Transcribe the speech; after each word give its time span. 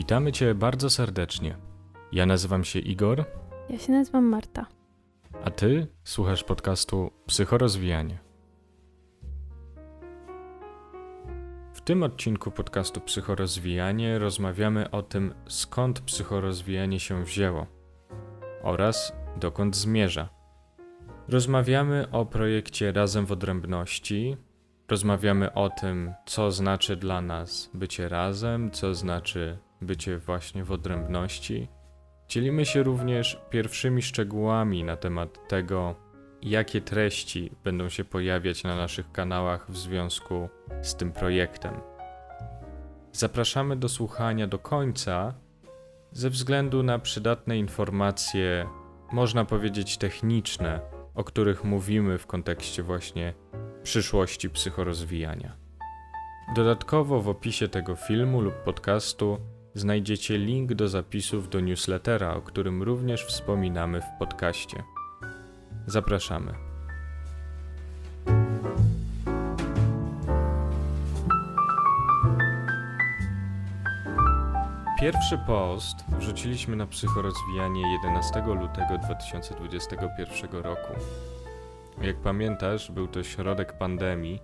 Witamy 0.00 0.32
Cię 0.32 0.54
bardzo 0.54 0.90
serdecznie. 0.90 1.56
Ja 2.12 2.26
nazywam 2.26 2.64
się 2.64 2.78
Igor, 2.78 3.24
Ja 3.70 3.78
się 3.78 3.92
nazywam 3.92 4.24
Marta. 4.24 4.66
a 5.44 5.50
Ty 5.50 5.86
słuchasz 6.04 6.44
podcastu 6.44 7.10
Psychorozwijanie. 7.26 8.18
W 11.74 11.80
tym 11.80 12.02
odcinku 12.02 12.50
podcastu 12.50 13.00
Psychorozwijanie 13.00 14.18
rozmawiamy 14.18 14.90
o 14.90 15.02
tym, 15.02 15.34
skąd 15.48 16.00
psychorozwijanie 16.00 17.00
się 17.00 17.24
wzięło 17.24 17.66
oraz 18.62 19.12
dokąd 19.40 19.76
zmierza. 19.76 20.28
Rozmawiamy 21.28 22.10
o 22.10 22.26
projekcie 22.26 22.92
Razem 22.92 23.26
w 23.26 23.32
Odrębności. 23.32 24.36
Rozmawiamy 24.88 25.52
o 25.54 25.70
tym, 25.80 26.12
co 26.26 26.50
znaczy 26.50 26.96
dla 26.96 27.20
nas 27.20 27.70
bycie 27.74 28.08
razem, 28.08 28.70
co 28.70 28.94
znaczy 28.94 29.58
bycie 29.82 30.18
właśnie 30.18 30.64
w 30.64 30.72
odrębności. 30.72 31.68
Dzielimy 32.28 32.66
się 32.66 32.82
również 32.82 33.40
pierwszymi 33.50 34.02
szczegółami 34.02 34.84
na 34.84 34.96
temat 34.96 35.48
tego, 35.48 35.94
jakie 36.42 36.80
treści 36.80 37.52
będą 37.64 37.88
się 37.88 38.04
pojawiać 38.04 38.64
na 38.64 38.76
naszych 38.76 39.12
kanałach 39.12 39.70
w 39.70 39.78
związku 39.78 40.48
z 40.82 40.96
tym 40.96 41.12
projektem. 41.12 41.74
Zapraszamy 43.12 43.76
do 43.76 43.88
słuchania 43.88 44.46
do 44.46 44.58
końca 44.58 45.34
ze 46.12 46.30
względu 46.30 46.82
na 46.82 46.98
przydatne 46.98 47.58
informacje, 47.58 48.66
można 49.12 49.44
powiedzieć 49.44 49.98
techniczne, 49.98 50.80
o 51.14 51.24
których 51.24 51.64
mówimy 51.64 52.18
w 52.18 52.26
kontekście 52.26 52.82
właśnie 52.82 53.34
przyszłości 53.82 54.50
psychorozwijania. 54.50 55.56
Dodatkowo 56.54 57.20
w 57.20 57.28
opisie 57.28 57.68
tego 57.68 57.96
filmu 57.96 58.40
lub 58.40 58.54
podcastu 58.54 59.38
znajdziecie 59.80 60.38
link 60.38 60.74
do 60.74 60.88
zapisów 60.88 61.48
do 61.48 61.60
newslettera, 61.60 62.34
o 62.34 62.40
którym 62.40 62.82
również 62.82 63.24
wspominamy 63.24 64.00
w 64.00 64.18
podcaście. 64.18 64.82
Zapraszamy. 65.86 66.54
Pierwszy 75.00 75.38
post 75.38 75.96
wrzuciliśmy 76.18 76.76
na 76.76 76.86
psychorozwijanie 76.86 77.92
11 77.92 78.42
lutego 78.46 78.98
2021 78.98 80.62
roku. 80.62 80.92
Jak 82.02 82.16
pamiętasz, 82.16 82.90
był 82.90 83.08
to 83.08 83.22
środek 83.22 83.78
pandemii 83.78 84.40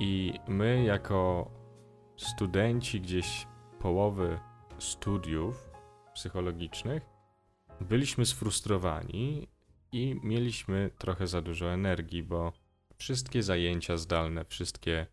i 0.00 0.32
my, 0.48 0.84
jako 0.84 1.50
studenci 2.16 3.00
gdzieś 3.00 3.46
połowy 3.78 4.38
studiów 4.82 5.70
psychologicznych, 6.14 7.02
byliśmy 7.80 8.26
sfrustrowani 8.26 9.48
i 9.92 10.20
mieliśmy 10.22 10.90
trochę 10.98 11.26
za 11.26 11.42
dużo 11.42 11.72
energii, 11.72 12.22
bo 12.22 12.52
wszystkie 12.96 13.42
zajęcia 13.42 13.96
zdalne, 13.96 14.44
wszystkie 14.44 15.06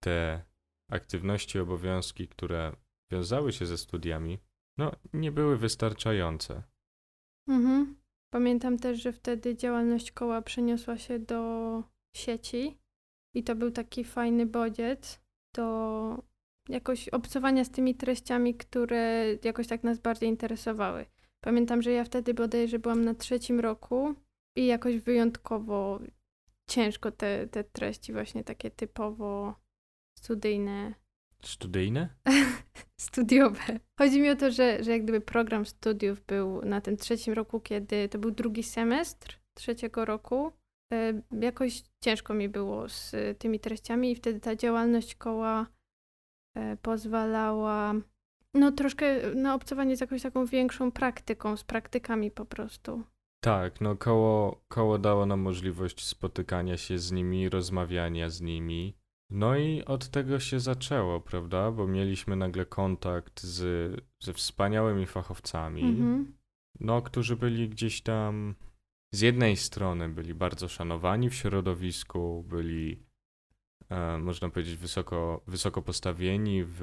te 0.00 0.42
aktywności, 0.90 1.58
obowiązki, 1.58 2.28
które 2.28 2.72
wiązały 3.10 3.52
się 3.52 3.66
ze 3.66 3.78
studiami, 3.78 4.38
no 4.78 4.92
nie 5.12 5.32
były 5.32 5.56
wystarczające. 5.56 6.62
Mhm. 7.48 7.96
Pamiętam 8.30 8.78
też, 8.78 9.02
że 9.02 9.12
wtedy 9.12 9.56
działalność 9.56 10.12
koła 10.12 10.42
przeniosła 10.42 10.98
się 10.98 11.18
do 11.18 11.82
sieci 12.16 12.78
i 13.34 13.44
to 13.44 13.54
był 13.54 13.70
taki 13.70 14.04
fajny 14.04 14.46
bodziec 14.46 15.20
do 15.54 16.31
jakoś 16.68 17.08
obcowania 17.08 17.64
z 17.64 17.70
tymi 17.70 17.94
treściami, 17.94 18.54
które 18.54 19.26
jakoś 19.44 19.66
tak 19.66 19.84
nas 19.84 19.98
bardziej 19.98 20.28
interesowały. 20.28 21.06
Pamiętam, 21.40 21.82
że 21.82 21.92
ja 21.92 22.04
wtedy 22.04 22.34
bodajże 22.34 22.78
byłam 22.78 23.04
na 23.04 23.14
trzecim 23.14 23.60
roku 23.60 24.14
i 24.56 24.66
jakoś 24.66 24.98
wyjątkowo 24.98 26.00
ciężko 26.70 27.12
te, 27.12 27.48
te 27.48 27.64
treści 27.64 28.12
właśnie 28.12 28.44
takie 28.44 28.70
typowo 28.70 29.54
studyjne 30.18 30.94
Studyjne? 31.44 32.08
studiowe. 33.00 33.80
Chodzi 33.98 34.20
mi 34.20 34.30
o 34.30 34.36
to, 34.36 34.50
że, 34.50 34.84
że 34.84 34.90
jak 34.90 35.02
gdyby 35.02 35.20
program 35.20 35.66
studiów 35.66 36.20
był 36.26 36.62
na 36.62 36.80
tym 36.80 36.96
trzecim 36.96 37.34
roku, 37.34 37.60
kiedy 37.60 38.08
to 38.08 38.18
był 38.18 38.30
drugi 38.30 38.62
semestr 38.62 39.38
trzeciego 39.54 40.04
roku. 40.04 40.52
e, 40.92 41.22
Jakoś 41.40 41.82
ciężko 42.04 42.34
mi 42.34 42.48
było 42.48 42.88
z 42.88 43.14
tymi 43.38 43.60
treściami 43.60 44.12
i 44.12 44.16
wtedy 44.16 44.40
ta 44.40 44.56
działalność 44.56 45.14
koła 45.14 45.66
pozwalała 46.82 47.94
no 48.54 48.72
troszkę 48.72 49.34
na 49.34 49.54
obcowanie 49.54 49.96
z 49.96 50.00
jakąś 50.00 50.22
taką 50.22 50.46
większą 50.46 50.92
praktyką, 50.92 51.56
z 51.56 51.64
praktykami 51.64 52.30
po 52.30 52.44
prostu. 52.44 53.02
Tak, 53.40 53.80
no 53.80 53.96
koło, 53.96 54.64
koło 54.68 54.98
dało 54.98 55.26
nam 55.26 55.40
możliwość 55.40 56.04
spotykania 56.04 56.76
się 56.76 56.98
z 56.98 57.12
nimi, 57.12 57.48
rozmawiania 57.48 58.30
z 58.30 58.40
nimi. 58.40 58.94
No 59.30 59.56
i 59.56 59.84
od 59.84 60.08
tego 60.08 60.40
się 60.40 60.60
zaczęło, 60.60 61.20
prawda? 61.20 61.70
Bo 61.70 61.86
mieliśmy 61.86 62.36
nagle 62.36 62.66
kontakt 62.66 63.40
z, 63.40 63.60
ze 64.20 64.32
wspaniałymi 64.32 65.06
fachowcami, 65.06 65.82
Mhm. 65.82 66.32
no, 66.80 67.02
którzy 67.02 67.36
byli 67.36 67.68
gdzieś 67.68 68.02
tam 68.02 68.54
z 69.14 69.20
jednej 69.20 69.56
strony 69.56 70.08
byli 70.08 70.34
bardzo 70.34 70.68
szanowani 70.68 71.30
w 71.30 71.34
środowisku, 71.34 72.44
byli, 72.48 72.92
e, 72.92 72.96
można 74.18 74.48
powiedzieć, 74.48 74.76
wysoko, 74.76 75.42
wysoko 75.46 75.82
postawieni 75.82 76.64
w 76.64 76.82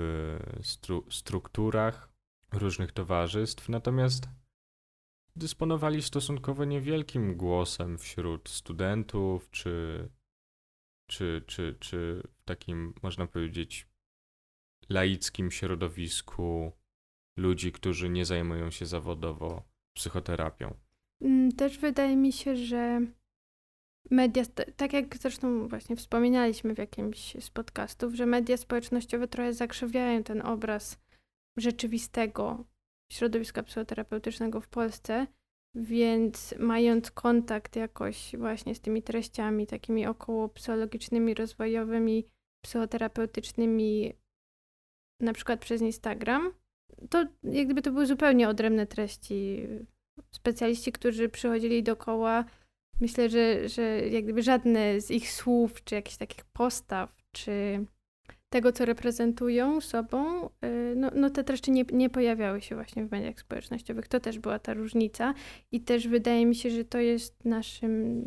stru, 0.61 1.05
strukturach 1.09 2.09
różnych 2.51 2.91
towarzystw, 2.91 3.69
natomiast 3.69 4.29
dysponowali 5.35 6.01
stosunkowo 6.01 6.65
niewielkim 6.65 7.35
głosem 7.35 7.97
wśród 7.97 8.49
studentów, 8.49 9.49
czy, 9.51 10.09
czy, 11.07 11.43
czy, 11.47 11.75
czy 11.79 12.23
w 12.39 12.43
takim, 12.43 12.93
można 13.03 13.27
powiedzieć, 13.27 13.87
laickim 14.89 15.51
środowisku 15.51 16.71
ludzi, 17.37 17.71
którzy 17.71 18.09
nie 18.09 18.25
zajmują 18.25 18.71
się 18.71 18.85
zawodowo 18.85 19.63
psychoterapią. 19.93 20.73
Mm, 21.21 21.51
Też 21.51 21.77
wydaje 21.77 22.15
mi 22.17 22.33
się, 22.33 22.55
że 22.55 23.01
media, 24.11 24.43
tak 24.75 24.93
jak 24.93 25.17
zresztą 25.17 25.67
właśnie 25.67 25.95
wspominaliśmy 25.95 26.75
w 26.75 26.77
jakimś 26.77 27.35
z 27.39 27.49
podcastów, 27.49 28.13
że 28.13 28.25
media 28.25 28.57
społecznościowe 28.57 29.27
trochę 29.27 29.53
zakrzywiają 29.53 30.23
ten 30.23 30.41
obraz 30.41 30.99
rzeczywistego 31.57 32.65
środowiska 33.11 33.63
psychoterapeutycznego 33.63 34.61
w 34.61 34.67
Polsce, 34.67 35.27
więc 35.75 36.55
mając 36.59 37.11
kontakt 37.11 37.75
jakoś 37.75 38.35
właśnie 38.35 38.75
z 38.75 38.81
tymi 38.81 39.03
treściami 39.03 39.67
takimi 39.67 40.07
około 40.07 40.49
psychologicznymi, 40.49 41.33
rozwojowymi, 41.33 42.25
psychoterapeutycznymi, 42.65 44.13
na 45.21 45.33
przykład 45.33 45.59
przez 45.59 45.81
Instagram, 45.81 46.53
to 47.09 47.25
jak 47.43 47.65
gdyby 47.65 47.81
to 47.81 47.91
były 47.91 48.05
zupełnie 48.05 48.49
odrębne 48.49 48.87
treści. 48.87 49.67
Specjaliści, 50.31 50.91
którzy 50.91 51.29
przychodzili 51.29 51.83
dookoła, 51.83 52.45
myślę, 52.99 53.29
że, 53.29 53.69
że 53.69 53.81
jak 54.09 54.23
gdyby 54.23 54.43
żadne 54.43 55.01
z 55.01 55.11
ich 55.11 55.31
słów, 55.31 55.83
czy 55.83 55.95
jakichś 55.95 56.17
takich 56.17 56.45
postaw, 56.45 57.23
czy 57.31 57.85
tego, 58.49 58.71
co 58.71 58.85
reprezentują 58.85 59.81
sobą, 59.81 60.45
y, 60.45 60.93
no, 60.95 61.11
no 61.15 61.29
te 61.29 61.43
treści 61.43 61.71
nie, 61.71 61.83
nie 61.83 62.09
pojawiały 62.09 62.61
się 62.61 62.75
właśnie 62.75 63.05
w 63.05 63.11
mediach 63.11 63.39
społecznościowych. 63.39 64.07
To 64.07 64.19
też 64.19 64.39
była 64.39 64.59
ta 64.59 64.73
różnica 64.73 65.33
i 65.71 65.81
też 65.81 66.07
wydaje 66.07 66.45
mi 66.45 66.55
się, 66.55 66.69
że 66.69 66.85
to 66.85 66.97
jest 66.97 67.45
naszym 67.45 68.23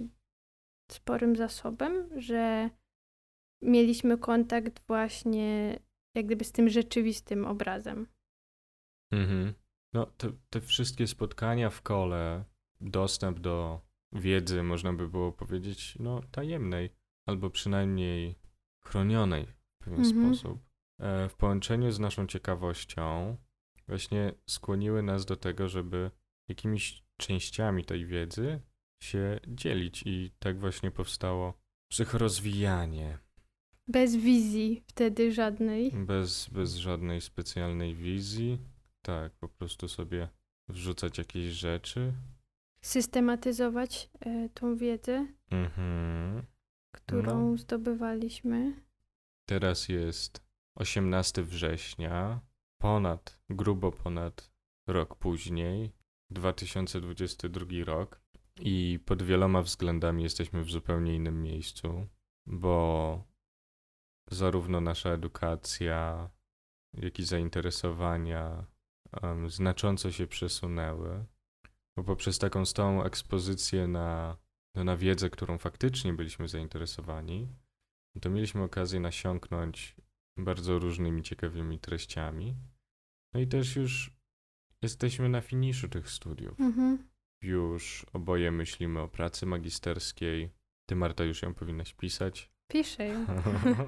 sporym 0.90 1.36
zasobem, 1.36 2.20
że 2.20 2.70
mieliśmy 3.62 4.18
kontakt 4.18 4.82
właśnie 4.86 5.78
jak 6.14 6.26
gdyby 6.26 6.44
z 6.44 6.52
tym 6.52 6.68
rzeczywistym 6.68 7.44
obrazem. 7.44 8.06
Mhm. 9.12 9.54
No, 9.94 10.06
te, 10.06 10.32
te 10.50 10.60
wszystkie 10.60 11.06
spotkania 11.06 11.70
w 11.70 11.82
kole, 11.82 12.44
dostęp 12.80 13.40
do 13.40 13.80
wiedzy, 14.12 14.62
można 14.62 14.92
by 14.92 15.08
było 15.08 15.32
powiedzieć, 15.32 15.96
no, 16.00 16.20
tajemnej, 16.30 16.90
albo 17.26 17.50
przynajmniej 17.50 18.38
chronionej 18.84 19.46
w 19.46 19.84
pewien 19.84 20.00
Mhm. 20.04 20.34
sposób, 20.34 20.58
e, 21.00 21.28
w 21.28 21.34
połączeniu 21.34 21.92
z 21.92 21.98
naszą 21.98 22.26
ciekawością, 22.26 23.36
właśnie 23.88 24.32
skłoniły 24.46 25.02
nas 25.02 25.26
do 25.26 25.36
tego, 25.36 25.68
żeby 25.68 26.10
jakimiś 26.48 27.04
częściami 27.16 27.84
tej 27.84 28.06
wiedzy 28.06 28.60
się 29.02 29.40
dzielić, 29.48 30.02
i 30.06 30.30
tak 30.38 30.60
właśnie 30.60 30.90
powstało 30.90 31.54
psychorozwijanie. 31.90 33.18
Bez 33.88 34.16
wizji 34.16 34.82
wtedy 34.86 35.32
żadnej. 35.32 35.90
Bez, 35.92 36.48
bez 36.48 36.74
żadnej 36.74 37.20
specjalnej 37.20 37.94
wizji. 37.94 38.58
Tak, 39.02 39.32
po 39.32 39.48
prostu 39.48 39.88
sobie 39.88 40.28
wrzucać 40.68 41.18
jakieś 41.18 41.52
rzeczy. 41.52 42.12
Systematyzować 42.84 44.10
e, 44.20 44.48
tą 44.48 44.76
wiedzę, 44.76 45.26
Mhm. 45.50 46.42
którą 46.94 47.50
No. 47.50 47.56
zdobywaliśmy. 47.56 48.82
Teraz 49.48 49.88
jest 49.88 50.42
18 50.78 51.42
września. 51.42 52.40
ponad, 52.80 53.38
grubo 53.50 53.92
ponad 53.92 54.52
rok 54.88 55.16
później, 55.16 55.92
2022 56.30 57.84
rok, 57.84 58.20
i 58.60 59.00
pod 59.06 59.22
wieloma 59.22 59.62
względami 59.62 60.22
jesteśmy 60.22 60.64
w 60.64 60.70
zupełnie 60.70 61.14
innym 61.14 61.42
miejscu, 61.42 62.06
bo 62.46 63.24
zarówno 64.30 64.80
nasza 64.80 65.10
edukacja, 65.10 66.30
jak 66.94 67.18
i 67.18 67.24
zainteresowania 67.24 68.66
um, 69.22 69.50
znacząco 69.50 70.12
się 70.12 70.26
przesunęły, 70.26 71.24
bo 71.96 72.04
poprzez 72.04 72.38
taką 72.38 72.64
stałą 72.64 73.04
ekspozycję 73.04 73.88
na, 73.88 74.36
no, 74.74 74.84
na 74.84 74.96
wiedzę, 74.96 75.30
którą 75.30 75.58
faktycznie 75.58 76.12
byliśmy 76.12 76.48
zainteresowani, 76.48 77.48
to 78.20 78.30
mieliśmy 78.30 78.62
okazję 78.62 79.00
nasiąknąć 79.00 79.96
bardzo 80.38 80.78
różnymi 80.78 81.22
ciekawymi 81.22 81.78
treściami. 81.78 82.56
No 83.34 83.40
i 83.40 83.46
też 83.46 83.76
już 83.76 84.10
jesteśmy 84.82 85.28
na 85.28 85.40
finiszu 85.40 85.88
tych 85.88 86.10
studiów. 86.10 86.60
Mhm. 86.60 87.08
Już 87.42 88.06
oboje 88.12 88.50
myślimy 88.50 89.00
o 89.00 89.08
pracy 89.08 89.46
magisterskiej. 89.46 90.50
Ty, 90.88 90.96
Marta, 90.96 91.24
już 91.24 91.42
ją 91.42 91.54
powinnaś 91.54 91.94
pisać. 91.94 92.50
Piszę 92.70 93.06
ją. 93.06 93.26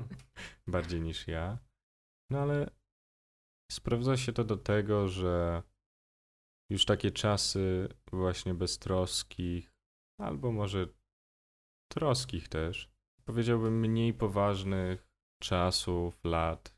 Bardziej 0.66 1.00
niż 1.00 1.28
ja. 1.28 1.58
No 2.30 2.38
ale 2.38 2.70
sprawdza 3.72 4.16
się 4.16 4.32
to 4.32 4.44
do 4.44 4.56
tego, 4.56 5.08
że 5.08 5.62
już 6.70 6.84
takie 6.84 7.10
czasy 7.10 7.88
właśnie 8.12 8.54
beztroskich, 8.54 9.72
albo 10.20 10.52
może 10.52 10.88
troskich 11.92 12.48
też, 12.48 12.90
powiedziałbym 13.24 13.80
mniej 13.80 14.14
poważnych 14.14 15.08
czasów, 15.42 16.24
lat, 16.24 16.76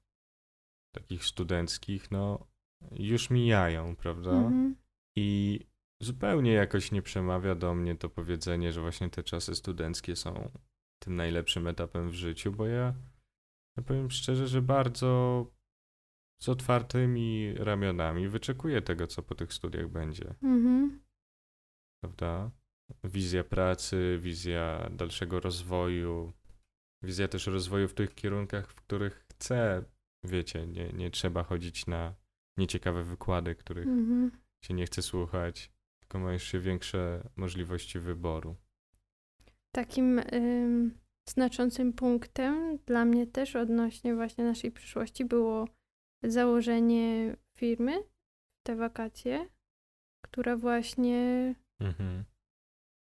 takich 0.95 1.25
studenckich, 1.25 2.11
no 2.11 2.47
już 2.93 3.31
mijają, 3.31 3.97
prawda? 3.97 4.31
Mhm. 4.31 4.77
I 5.17 5.61
zupełnie 6.03 6.53
jakoś 6.53 6.93
nie 6.93 7.03
przemawia 7.03 7.55
do 7.55 7.75
mnie 7.75 7.97
to 7.97 8.09
powiedzenie, 8.09 8.73
że 8.73 8.81
właśnie 8.81 9.11
te 9.11 9.23
czasy 9.23 9.55
studenckie 9.55 10.17
są 10.17 10.51
tym 10.99 11.17
najlepszym 11.17 11.67
etapem 11.67 12.11
w 12.11 12.15
życiu, 12.15 12.53
bo 12.53 12.67
ja, 12.67 12.95
ja 13.77 13.83
powiem 13.83 14.11
szczerze, 14.11 14.49
że 14.49 14.63
bardzo 14.63 15.47
z 16.43 16.49
otwartymi 16.49 17.55
ramionami 17.55 18.29
wyczekuję 18.29 18.83
tego, 18.83 19.07
co 19.07 19.23
po 19.23 19.35
tych 19.35 19.53
studiach 19.53 19.89
będzie, 19.89 20.35
Mhm. 20.43 21.01
prawda? 22.05 22.51
Wizja 23.05 23.45
pracy, 23.45 24.19
wizja 24.23 24.91
dalszego 24.91 25.41
rozwoju, 25.41 26.33
wizja 27.03 27.29
też 27.29 27.47
rozwoju 27.47 27.89
w 27.89 27.95
tych 27.95 28.15
kierunkach, 28.15 28.69
w 28.71 28.75
których 28.75 29.27
chcę. 29.33 29.85
Wiecie, 30.25 30.67
nie, 30.67 30.93
nie 30.93 31.11
trzeba 31.11 31.43
chodzić 31.43 31.87
na 31.87 32.15
nieciekawe 32.59 33.05
wykłady, 33.05 33.55
których 33.55 33.87
Mhm. 33.87 34.31
się 34.65 34.75
nie 34.75 34.87
chce 34.87 35.03
słuchać, 35.03 35.73
tylko 36.01 36.19
ma 36.19 36.33
jeszcze 36.33 36.61
większe 36.61 37.29
możliwości 37.37 37.99
wyboru. 37.99 38.57
Takim 39.75 40.19
ym, 40.33 40.99
znaczącym 41.29 41.93
punktem 41.93 42.79
dla 42.87 43.05
mnie 43.05 43.27
też 43.27 43.57
odnośnie 43.57 44.15
właśnie 44.15 44.45
naszej 44.45 44.73
przyszłości 44.73 45.25
było 45.25 45.69
założenie 46.23 47.37
firmy 47.57 48.03
te 48.67 48.77
wakacje, 48.77 49.49
która 50.25 50.57
właśnie 50.57 51.55
Mhm. 51.81 52.25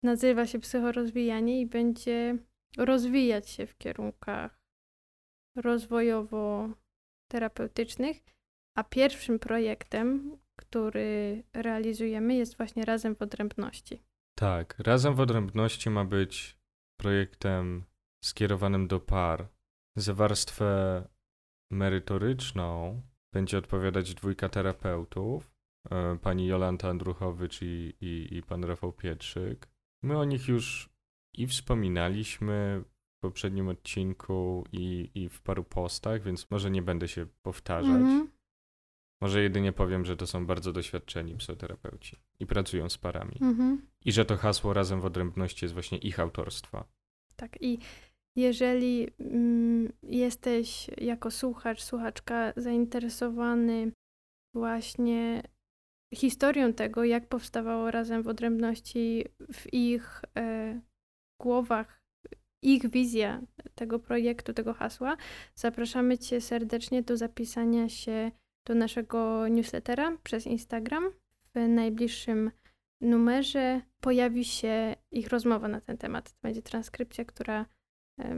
nazywa 0.04 0.46
się 0.46 0.58
psychorozwijanie 0.58 1.60
i 1.60 1.66
będzie 1.66 2.38
rozwijać 2.78 3.50
się 3.50 3.66
w 3.66 3.78
kierunkach 3.78 4.62
rozwojowo-terapeutycznych. 5.58 8.20
A 8.78 8.84
pierwszym 8.84 9.38
projektem, 9.38 10.38
który 10.58 11.42
realizujemy, 11.52 12.34
jest 12.34 12.56
właśnie 12.56 12.84
Razem 12.84 13.16
w 13.16 13.22
Odrębności. 13.22 14.02
Tak, 14.38 14.78
Razem 14.78 15.14
w 15.14 15.20
Odrębności 15.20 15.90
ma 15.90 16.04
być 16.04 16.58
projektem 17.00 17.84
skierowanym 18.24 18.88
do 18.88 19.00
par. 19.00 19.48
Za 19.96 20.14
warstwę 20.14 21.02
merytoryczną 21.72 23.02
będzie 23.32 23.58
odpowiadać 23.58 24.14
dwójka 24.14 24.48
terapeutów, 24.48 25.50
e, 25.90 26.18
pani 26.22 26.46
Jolanta 26.46 26.88
Andruchowicz 26.88 27.62
i, 27.62 27.94
i, 28.00 28.36
i 28.36 28.42
pan 28.42 28.64
Rafał 28.64 28.92
Pietrzyk. 28.92 29.68
My 30.02 30.18
o 30.18 30.24
nich 30.24 30.48
już 30.48 30.92
i 31.34 31.46
wspominaliśmy 31.46 32.84
w 33.18 33.20
poprzednim 33.20 33.68
odcinku 33.68 34.64
i, 34.72 35.10
i 35.14 35.28
w 35.28 35.42
paru 35.42 35.64
postach, 35.64 36.22
więc 36.22 36.50
może 36.50 36.70
nie 36.70 36.82
będę 36.82 37.08
się 37.08 37.26
powtarzać. 37.42 37.90
Mhm. 37.90 38.28
Może 39.20 39.42
jedynie 39.42 39.72
powiem, 39.72 40.04
że 40.04 40.16
to 40.16 40.26
są 40.26 40.46
bardzo 40.46 40.72
doświadczeni 40.72 41.36
psychoterapeuci 41.36 42.16
i 42.40 42.46
pracują 42.46 42.88
z 42.88 42.98
parami. 42.98 43.38
Mhm. 43.40 43.86
I 44.04 44.12
że 44.12 44.24
to 44.24 44.36
hasło 44.36 44.72
razem 44.72 45.00
w 45.00 45.04
odrębności 45.04 45.64
jest 45.64 45.74
właśnie 45.74 45.98
ich 45.98 46.20
autorstwa. 46.20 46.84
Tak, 47.36 47.62
i 47.62 47.78
jeżeli 48.36 49.08
mm, 49.20 49.92
jesteś 50.02 50.90
jako 50.98 51.30
słuchacz, 51.30 51.82
słuchaczka 51.82 52.52
zainteresowany 52.56 53.92
właśnie 54.54 55.42
historią 56.14 56.72
tego, 56.72 57.04
jak 57.04 57.28
powstawało 57.28 57.90
razem 57.90 58.22
w 58.22 58.28
odrębności 58.28 59.24
w 59.52 59.74
ich 59.74 60.22
e, 60.36 60.80
głowach, 61.40 62.02
ich 62.62 62.90
wizja 62.90 63.40
tego 63.74 63.98
projektu, 63.98 64.52
tego 64.52 64.74
hasła, 64.74 65.16
zapraszamy 65.54 66.18
Cię 66.18 66.40
serdecznie 66.40 67.02
do 67.02 67.16
zapisania 67.16 67.88
się 67.88 68.30
do 68.66 68.74
naszego 68.74 69.48
newslettera 69.48 70.16
przez 70.22 70.46
Instagram. 70.46 71.10
W 71.54 71.68
najbliższym 71.68 72.50
numerze 73.00 73.80
pojawi 74.00 74.44
się 74.44 74.96
ich 75.10 75.28
rozmowa 75.28 75.68
na 75.68 75.80
ten 75.80 75.98
temat. 75.98 76.32
To 76.32 76.38
będzie 76.42 76.62
transkrypcja, 76.62 77.24
która 77.24 77.66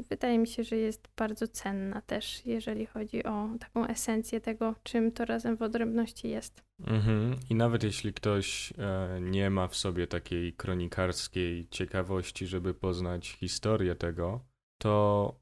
wydaje 0.09 0.39
mi 0.39 0.47
się, 0.47 0.65
że 0.65 0.77
jest 0.77 1.09
bardzo 1.17 1.49
cenna 1.49 2.01
też, 2.01 2.47
jeżeli 2.47 2.87
chodzi 2.87 3.25
o 3.25 3.49
taką 3.61 3.87
esencję 3.87 4.41
tego, 4.41 4.75
czym 4.83 5.13
to 5.13 5.25
razem 5.25 5.57
w 5.57 5.63
odrębności 5.63 6.29
jest. 6.29 6.65
Mhm. 6.81 7.37
I 7.51 7.55
nawet 7.55 7.83
jeśli 7.83 8.13
ktoś 8.15 8.73
e, 8.79 9.21
nie 9.21 9.51
ma 9.51 9.69
w 9.69 9.77
sobie 9.77 10.07
takiej 10.07 10.53
kronikarskiej 10.53 11.69
ciekawości, 11.69 12.47
żeby 12.47 12.75
poznać 12.75 13.29
historię 13.29 13.95
tego, 13.95 14.41
to 14.79 15.35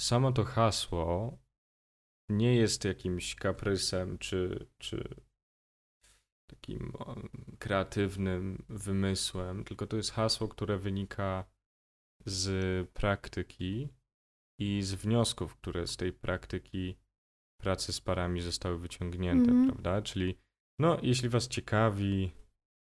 samo 0.00 0.32
to 0.32 0.44
hasło 0.44 1.38
nie 2.28 2.56
jest 2.56 2.84
jakimś 2.84 3.34
kaprysem 3.34 4.18
czy, 4.18 4.66
czy 4.78 5.14
takim 6.46 6.92
kreatywnym 7.58 8.64
wymysłem, 8.68 9.64
tylko 9.64 9.86
to 9.86 9.96
jest 9.96 10.10
hasło, 10.10 10.48
które 10.48 10.78
wynika 10.78 11.44
z 12.26 12.90
praktyki 12.90 13.88
i 14.60 14.82
z 14.82 14.94
wniosków, 14.94 15.56
które 15.56 15.86
z 15.86 15.96
tej 15.96 16.12
praktyki 16.12 16.96
pracy 17.62 17.92
z 17.92 18.00
parami 18.00 18.40
zostały 18.40 18.78
wyciągnięte, 18.78 19.50
Mhm. 19.50 19.66
prawda? 19.66 20.02
Czyli, 20.02 20.38
no, 20.80 20.98
jeśli 21.02 21.28
Was 21.28 21.48
ciekawi 21.48 22.32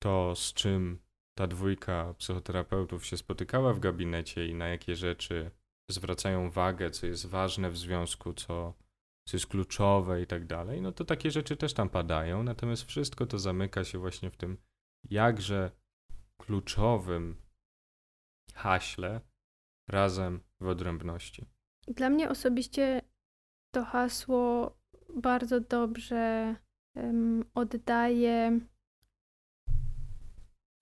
to, 0.03 0.35
z 0.35 0.53
czym 0.53 0.99
ta 1.37 1.47
dwójka 1.47 2.13
psychoterapeutów 2.17 3.05
się 3.05 3.17
spotykała 3.17 3.73
w 3.73 3.79
gabinecie 3.79 4.47
i 4.47 4.53
na 4.55 4.67
jakie 4.67 4.95
rzeczy 4.95 5.51
zwracają 5.91 6.51
wagę, 6.51 6.91
co 6.91 7.07
jest 7.07 7.25
ważne 7.25 7.71
w 7.71 7.77
związku, 7.77 8.33
co, 8.33 8.73
co 9.27 9.37
jest 9.37 9.47
kluczowe 9.47 10.21
i 10.21 10.27
tak 10.27 10.45
dalej, 10.45 10.81
no 10.81 10.91
to 10.91 11.05
takie 11.05 11.31
rzeczy 11.31 11.57
też 11.57 11.73
tam 11.73 11.89
padają. 11.89 12.43
Natomiast 12.43 12.83
wszystko 12.83 13.25
to 13.25 13.39
zamyka 13.39 13.83
się 13.83 13.97
właśnie 13.99 14.29
w 14.31 14.37
tym 14.37 14.57
jakże 15.09 15.71
kluczowym 16.37 17.35
haśle 18.55 19.21
razem 19.89 20.39
w 20.59 20.67
odrębności. 20.67 21.45
Dla 21.87 22.09
mnie 22.09 22.29
osobiście 22.29 23.01
to 23.75 23.85
hasło 23.85 24.77
bardzo 25.15 25.59
dobrze 25.59 26.55
em, 26.95 27.43
oddaje 27.55 28.59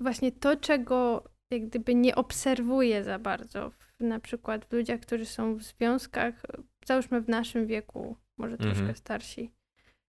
właśnie 0.01 0.31
to, 0.31 0.55
czego 0.55 1.23
jak 1.51 1.67
gdyby 1.67 1.95
nie 1.95 2.15
obserwuję 2.15 3.03
za 3.03 3.19
bardzo, 3.19 3.69
w, 3.69 3.93
na 3.99 4.19
przykład 4.19 4.65
w 4.65 4.73
ludziach, 4.73 4.99
którzy 4.99 5.25
są 5.25 5.55
w 5.55 5.63
związkach, 5.63 6.41
załóżmy 6.85 7.21
w 7.21 7.29
naszym 7.29 7.67
wieku, 7.67 8.15
może 8.37 8.53
Mhm. 8.55 8.75
troszkę 8.75 8.95
starsi. 8.95 9.51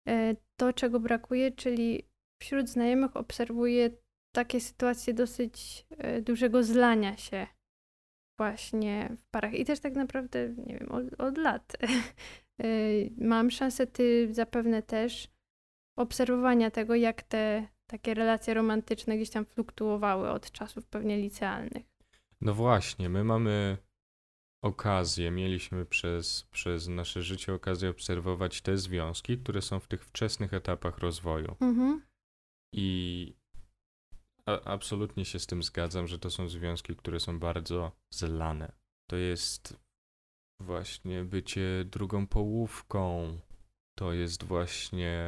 E, 0.09 0.37
To, 0.57 0.73
czego 0.73 1.01
brakuje, 1.01 1.51
czyli 1.53 2.03
wśród 2.43 2.69
znajomych 2.69 3.17
obserwuję 3.17 3.91
takie 4.39 4.61
sytuacje 4.61 5.15
dosyć 5.15 5.87
e, 5.91 6.23
dużego 6.23 6.63
zlania 6.63 7.17
się 7.17 7.47
właśnie 8.41 9.17
w 9.17 9.27
parach. 9.31 9.55
I 9.55 9.65
też 9.65 9.81
tak 9.81 9.95
naprawdę, 9.95 10.55
nie 10.67 10.79
wiem, 10.79 10.93
od, 10.93 11.21
od 11.21 11.39
lat 11.39 11.77
e, 11.83 12.67
mam 13.17 13.51
szansę, 13.51 13.87
ty 13.87 14.35
zapewne 14.35 14.83
też, 14.83 15.29
obserwowania 15.99 16.71
tego, 16.71 16.95
jak 16.95 17.23
te 17.23 17.69
takie 17.87 18.15
relacje 18.15 18.55
romantyczne 18.55 19.17
gdzieś 19.17 19.31
tam 19.31 19.45
fluktuowały 19.45 20.31
od 20.31 20.51
czasów 20.51 20.87
pewnie 20.87 21.17
licealnych. 21.17 21.87
No 22.41 22.55
właśnie, 22.55 23.09
my 23.09 23.25
mamy 23.25 23.77
okazję, 24.65 25.31
mieliśmy 25.31 25.87
przez, 25.87 26.43
przez 26.51 26.89
nasze 26.89 27.23
życie 27.23 27.55
okazję 27.55 27.91
obserwować 27.91 28.63
te 28.63 28.77
związki, 28.77 29.39
które 29.39 29.63
są 29.63 29.81
w 29.81 29.89
tych 29.89 30.05
wczesnych 30.05 30.55
etapach 30.55 30.99
rozwoju. 30.99 31.57
Mhm. 31.61 32.03
I 32.75 33.38
a, 34.49 34.61
absolutnie 34.65 35.25
się 35.25 35.39
z 35.39 35.47
tym 35.47 35.63
zgadzam, 35.63 36.07
że 36.07 36.19
to 36.19 36.31
są 36.31 36.49
związki, 36.49 36.97
które 36.97 37.21
są 37.21 37.39
bardzo 37.39 37.93
zlane. 38.11 38.73
To 39.11 39.17
jest 39.17 39.77
właśnie 40.61 41.25
bycie 41.25 41.85
drugą 41.85 42.27
połówką. 42.27 43.39
To 43.99 44.13
jest 44.13 44.45
właśnie 44.45 45.21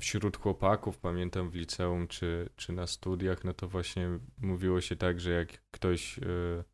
wśród 0.00 0.36
chłopaków, 0.36 0.98
pamiętam 0.98 1.50
w 1.50 1.54
liceum 1.54 2.08
czy, 2.08 2.48
czy 2.56 2.72
na 2.72 2.86
studiach, 2.86 3.44
no 3.44 3.54
to 3.54 3.68
właśnie 3.68 4.18
mówiło 4.38 4.80
się 4.80 4.96
tak, 4.96 5.20
że 5.20 5.30
jak 5.30 5.64
ktoś 5.70 6.18
y, 6.18 6.64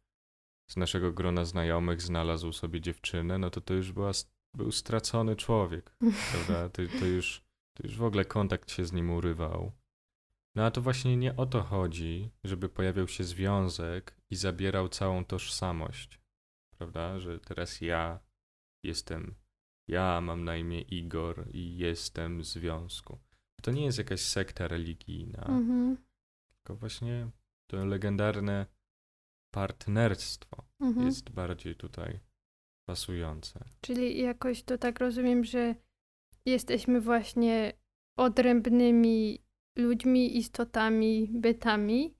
z 0.71 0.77
naszego 0.77 1.13
grona 1.13 1.45
znajomych 1.45 2.03
znalazł 2.03 2.53
sobie 2.53 2.81
dziewczynę, 2.81 3.39
no 3.39 3.51
to 3.51 3.61
to 3.61 3.75
już 3.75 3.93
była, 3.93 4.11
był 4.57 4.73
stracony 4.73 5.37
człowiek, 5.37 5.97
prawda? 6.33 6.69
To, 6.69 6.83
to, 7.01 7.07
już, 7.07 7.43
to 7.77 7.87
już 7.87 7.97
w 7.97 8.03
ogóle 8.03 8.25
kontakt 8.25 8.71
się 8.71 8.85
z 8.85 8.93
nim 8.93 9.11
urywał. 9.11 9.73
No 10.57 10.65
a 10.65 10.71
to 10.71 10.83
właśnie 10.83 11.17
nie 11.17 11.37
o 11.37 11.47
to 11.47 11.63
chodzi, 11.63 12.31
żeby 12.45 12.69
pojawiał 12.69 13.09
się 13.09 13.25
związek 13.25 14.17
i 14.31 14.37
zabierał 14.37 14.89
całą 14.89 15.25
tożsamość, 15.25 16.21
prawda? 16.79 17.19
Że 17.19 17.41
teraz 17.41 17.81
ja 17.81 18.21
jestem, 18.85 19.35
ja 19.89 20.21
mam 20.21 20.45
na 20.45 20.57
imię 20.57 20.81
Igor 20.81 21.49
i 21.53 21.77
jestem 21.77 22.41
w 22.41 22.45
związku. 22.47 23.19
To 23.63 23.71
nie 23.71 23.85
jest 23.85 23.99
jakaś 23.99 24.21
sekta 24.21 24.69
religijna, 24.69 25.45
Mhm. 25.47 25.97
tylko 26.55 26.77
właśnie 26.81 27.31
to 27.71 27.85
legendarne 27.85 28.67
partnerstwo 29.55 30.65
Mhm. 30.81 31.07
jest 31.07 31.31
bardziej 31.31 31.75
tutaj 31.77 32.21
pasujące. 32.89 33.65
Czyli 33.81 34.19
jakoś 34.19 34.63
to 34.63 34.79
tak 34.79 34.99
rozumiem, 35.01 35.45
że 35.45 35.75
jesteśmy 36.47 37.01
właśnie 37.01 37.73
odrębnymi 38.19 39.39
ludźmi, 39.79 40.37
istotami, 40.37 41.29
bytami 41.33 42.15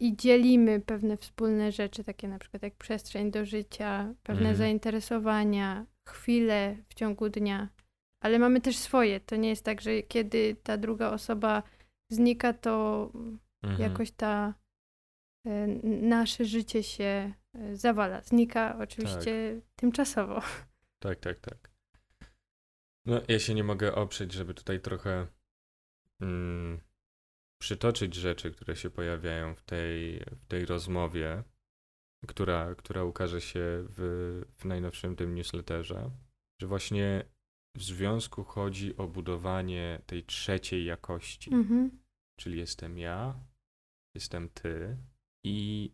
i 0.00 0.16
dzielimy 0.16 0.80
pewne 0.80 1.16
wspólne 1.16 1.72
rzeczy, 1.72 2.04
takie 2.04 2.28
na 2.28 2.38
przykład 2.38 2.62
jak 2.62 2.76
przestrzeń 2.76 3.30
do 3.30 3.46
życia, 3.46 4.14
pewne 4.22 4.40
Mhm. 4.40 4.56
zainteresowania, 4.56 5.86
chwile 6.08 6.76
w 6.88 6.94
ciągu 6.94 7.28
dnia. 7.28 7.68
Ale 8.22 8.38
mamy 8.38 8.60
też 8.60 8.76
swoje. 8.76 9.20
To 9.20 9.36
nie 9.36 9.48
jest 9.48 9.64
tak, 9.64 9.80
że 9.80 10.02
kiedy 10.02 10.56
ta 10.62 10.76
druga 10.76 11.10
osoba 11.10 11.62
znika, 12.10 12.52
to 12.52 13.10
Mhm. 13.62 13.80
jakoś 13.90 14.10
ta 14.10 14.54
e, 15.46 15.66
nasze 16.02 16.44
życie 16.44 16.82
się 16.82 17.32
e, 17.54 17.76
zawala. 17.76 18.20
Znika 18.22 18.78
oczywiście 18.78 19.60
tymczasowo. 19.76 20.40
Tak, 21.02 21.20
tak, 21.20 21.40
tak. 21.40 21.70
No, 23.06 23.20
ja 23.28 23.38
się 23.38 23.54
nie 23.54 23.64
mogę 23.64 23.94
oprzeć, 23.94 24.32
żeby 24.32 24.54
tutaj 24.54 24.80
trochę 24.80 25.26
mm, 26.20 26.80
przytoczyć 27.58 28.14
rzeczy, 28.14 28.50
które 28.50 28.76
się 28.76 28.90
pojawiają 28.90 29.54
w 29.54 29.62
tej, 29.62 30.18
w 30.18 30.46
tej 30.46 30.66
rozmowie, 30.66 31.42
która, 32.26 32.74
która 32.74 33.04
ukaże 33.04 33.40
się 33.40 33.60
w, 33.88 34.42
w 34.58 34.64
najnowszym 34.64 35.16
tym 35.16 35.34
newsletterze, 35.34 36.10
że 36.60 36.66
właśnie 36.66 37.24
w 37.76 37.82
związku 37.82 38.44
chodzi 38.44 38.96
o 38.96 39.08
budowanie 39.08 40.02
tej 40.06 40.24
trzeciej 40.24 40.84
jakości, 40.84 41.54
Mhm. 41.54 41.90
czyli 42.40 42.58
jestem 42.58 42.98
ja, 42.98 43.40
jestem 44.14 44.48
ty 44.48 44.96
i 45.44 45.90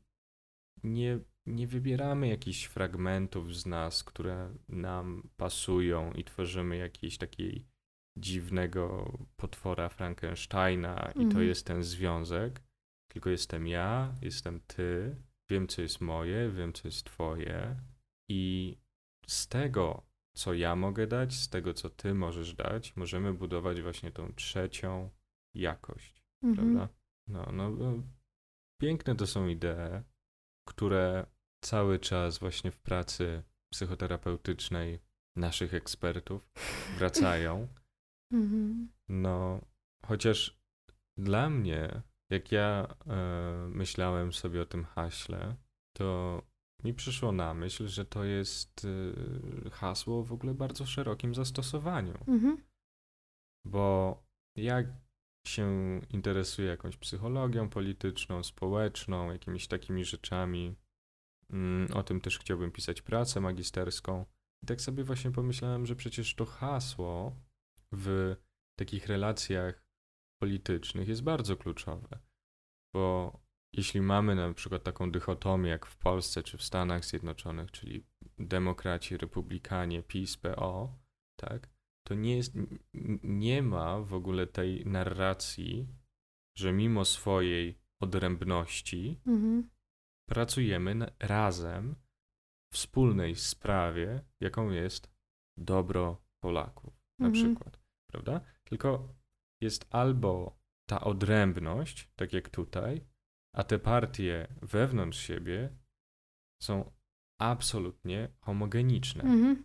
nie, 0.85 1.18
nie 1.47 1.66
wybieramy 1.66 2.28
jakichś 2.28 2.64
fragmentów 2.64 3.56
z 3.56 3.66
nas, 3.66 4.04
które 4.04 4.54
nam 4.68 5.28
pasują 5.37 6.12
i 6.12 6.25
tworzymy 6.25 6.76
jakiś 6.76 7.18
takiej 7.18 7.66
dziwnego 8.16 9.12
potwora 9.37 9.88
Frankensteina 9.88 11.11
i 11.11 11.14
to 11.18 11.23
Mhm. 11.23 11.47
jest 11.47 11.66
ten 11.66 11.83
związek, 11.83 12.62
tylko 13.09 13.30
jestem 13.30 13.66
ja, 13.66 14.14
jestem 14.23 14.61
ty, 14.61 15.16
wiem 15.50 15.68
co 15.68 15.83
jest 15.83 16.00
moje, 16.00 16.50
wiem 16.50 16.73
co 16.73 16.88
jest 16.88 17.04
twoje 17.06 17.76
i 18.30 18.76
z 19.26 19.49
tego, 19.49 20.02
co 20.37 20.54
ja 20.54 20.76
mogę 20.76 21.06
dać, 21.06 21.35
z 21.35 21.49
tego, 21.49 21.75
co 21.75 21.90
ty 21.90 22.14
możesz 22.14 22.54
dać, 22.54 22.97
możemy 22.97 23.35
budować 23.35 23.83
właśnie 23.83 24.12
tą 24.12 24.33
trzecią 24.33 25.11
jakość 25.54 26.25
Mhm. 26.42 26.54
prawda? 26.75 26.94
No, 27.28 27.52
no, 27.52 27.71
no, 27.71 28.02
piękne 28.80 29.14
to 29.16 29.26
są 29.26 29.49
idee, 29.49 30.02
które 30.68 31.26
cały 31.64 31.99
czas 31.99 32.38
właśnie 32.38 32.71
w 32.71 32.78
pracy 32.78 33.42
psychoterapeutycznej 33.73 35.00
naszych 35.37 35.75
ekspertów 35.75 36.49
wracają. 36.99 37.68
Mhm. 38.32 38.88
No, 39.08 39.60
chociaż 40.06 40.60
dla 41.16 41.50
mnie, 41.50 42.02
jak 42.30 42.52
ja 42.52 42.96
e, 43.06 43.68
myślałem 43.68 44.32
sobie 44.32 44.62
o 44.62 44.66
tym 44.66 44.84
haśle, 44.84 45.56
to 45.96 46.42
mi 46.84 46.94
przyszło 46.94 47.32
na 47.32 47.54
myśl, 47.54 47.88
że 47.88 48.04
to 48.04 48.24
jest 48.24 48.86
e, 49.66 49.70
hasło 49.70 50.24
w 50.24 50.32
ogóle 50.32 50.54
bardzo 50.54 50.86
szerokim 50.86 51.34
zastosowaniu. 51.34 52.14
Mhm. 52.28 52.58
Bo 53.66 54.22
jak 54.56 54.86
się 55.46 55.70
interesuję 56.10 56.68
jakąś 56.68 56.96
psychologią 56.96 57.68
polityczną, 57.68 58.42
społeczną, 58.42 59.32
jakimiś 59.32 59.68
takimi 59.68 60.04
rzeczami, 60.04 60.76
mm, 61.50 61.92
o 61.92 62.02
tym 62.02 62.20
też 62.20 62.38
chciałbym 62.38 62.70
pisać 62.72 63.02
pracę 63.02 63.40
magisterską. 63.40 64.24
I 64.62 64.66
tak 64.66 64.80
sobie 64.80 65.04
właśnie 65.04 65.30
pomyślałem, 65.30 65.86
że 65.86 65.96
przecież 65.96 66.34
to 66.34 66.44
hasło 66.44 67.36
w 67.96 68.36
takich 68.78 69.06
relacjach 69.06 69.84
politycznych 70.42 71.08
jest 71.08 71.22
bardzo 71.22 71.56
kluczowe. 71.56 72.18
Bo 72.94 73.32
jeśli 73.72 74.00
mamy 74.00 74.34
na 74.34 74.54
przykład 74.54 74.82
taką 74.82 75.10
dychotomię 75.10 75.70
jak 75.70 75.86
w 75.86 75.96
Polsce 75.96 76.42
czy 76.42 76.58
w 76.58 76.62
Stanach 76.62 77.04
Zjednoczonych, 77.04 77.70
czyli 77.70 78.06
demokraci, 78.38 79.16
republikanie, 79.16 80.02
PiS, 80.02 80.36
PO, 80.36 80.98
tak, 81.40 81.70
to 82.06 82.14
nie 82.14 82.36
jest, 82.36 82.52
nie 83.22 83.62
ma 83.62 84.00
w 84.00 84.14
ogóle 84.14 84.46
tej 84.46 84.86
narracji, 84.86 85.88
że 86.58 86.72
mimo 86.72 87.04
swojej 87.04 87.78
odrębności 88.00 89.20
Mhm. 89.26 89.70
pracujemy 90.28 90.94
na, 90.94 91.10
razem 91.18 91.94
w 92.72 92.74
wspólnej 92.74 93.36
sprawie, 93.36 94.24
jaką 94.40 94.70
jest 94.70 95.10
dobro 95.56 96.22
Polaków, 96.42 96.94
na 97.18 97.26
Mhm. 97.26 97.32
przykład, 97.54 97.83
prawda? 98.14 98.40
Tylko 98.64 99.14
jest 99.62 99.87
albo 99.90 100.59
ta 100.88 101.00
odrębność, 101.00 102.09
tak 102.16 102.33
jak 102.33 102.49
tutaj, 102.49 103.04
a 103.56 103.64
te 103.64 103.78
partie 103.78 104.49
wewnątrz 104.62 105.18
siebie 105.18 105.76
są 106.62 106.92
absolutnie 107.40 108.28
homogeniczne 108.40 109.23
Mhm. 109.23 109.64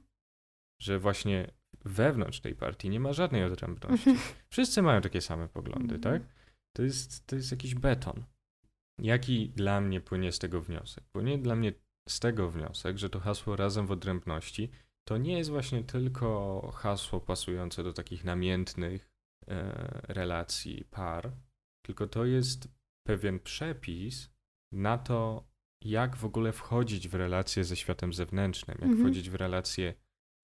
że 0.81 0.99
właśnie 0.99 1.51
wewnątrz 1.85 2.39
tej 2.41 2.55
partii 2.55 2.89
nie 2.89 2.99
ma 2.99 3.13
żadnej 3.13 3.43
odrębności. 3.43 4.15
Wszyscy 4.51 4.81
mają 4.81 5.01
takie 5.01 5.21
same 5.21 5.47
poglądy, 5.47 5.95
Mhm. 5.95 6.01
tak? 6.01 6.29
To 6.75 6.83
jest, 6.83 7.27
to 7.27 7.35
jest 7.35 7.51
jakiś 7.51 7.75
beton. 7.75 8.23
Jaki 9.01 9.49
dla 9.49 9.81
mnie 9.81 10.01
płynie 10.01 10.31
z 10.31 10.39
tego 10.39 10.61
wniosek? 10.61 11.03
Płynie 11.03 11.37
dla 11.37 11.55
mnie 11.55 11.73
z 12.09 12.19
tego 12.19 12.49
wniosek, 12.51 12.97
że 12.97 13.09
to 13.09 13.19
hasło 13.19 13.55
razem 13.55 13.87
w 13.87 13.91
odrębności 13.91 14.69
to 15.07 15.17
nie 15.17 15.37
jest 15.37 15.49
właśnie 15.49 15.83
tylko 15.83 16.61
hasło 16.75 17.19
pasujące 17.21 17.83
do 17.83 17.93
takich 17.93 18.23
namiętnych 18.23 19.11
e, 19.47 20.01
relacji 20.07 20.85
par, 20.91 21.31
tylko 21.85 22.07
to 22.07 22.25
jest 22.25 22.67
pewien 23.07 23.39
przepis 23.39 24.29
na 24.71 24.97
to, 24.97 25.49
jak 25.83 26.15
w 26.15 26.25
ogóle 26.25 26.51
wchodzić 26.51 27.07
w 27.07 27.13
relacje 27.15 27.63
ze 27.63 27.75
światem 27.75 28.13
zewnętrznym, 28.13 28.77
jak 28.79 28.89
Mhm. 28.89 28.99
wchodzić 28.99 29.29
w 29.29 29.35
relacje 29.35 29.93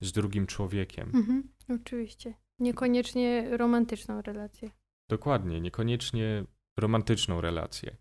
z 0.02 0.12
drugim 0.12 0.48
człowiekiem. 0.48 1.12
Mhm. 1.16 1.54
Oczywiście. 1.70 2.34
Niekoniecznie 2.60 3.58
romantyczną 3.58 4.22
relację. 4.22 4.72
Dokładnie, 5.10 5.62
niekoniecznie 5.62 6.46
romantyczną 6.80 7.42
relację. 7.42 7.98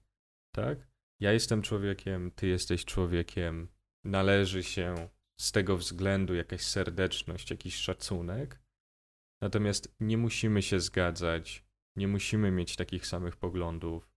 Tak? 0.54 0.78
Ja 1.20 1.32
jestem 1.32 1.62
człowiekiem, 1.62 2.30
ty 2.30 2.46
jesteś 2.46 2.84
człowiekiem, 2.84 3.68
należy 4.04 4.62
się 4.62 4.94
z 5.40 5.52
tego 5.52 5.76
względu 5.76 6.34
jakaś 6.34 6.60
serdeczność, 6.60 7.50
jakiś 7.50 7.76
szacunek. 7.76 8.60
Natomiast 9.42 9.96
nie 10.00 10.18
musimy 10.18 10.62
się 10.62 10.80
zgadzać, 10.80 11.64
nie 11.96 12.08
musimy 12.08 12.50
mieć 12.50 12.76
takich 12.76 13.06
samych 13.06 13.36
poglądów. 13.36 14.10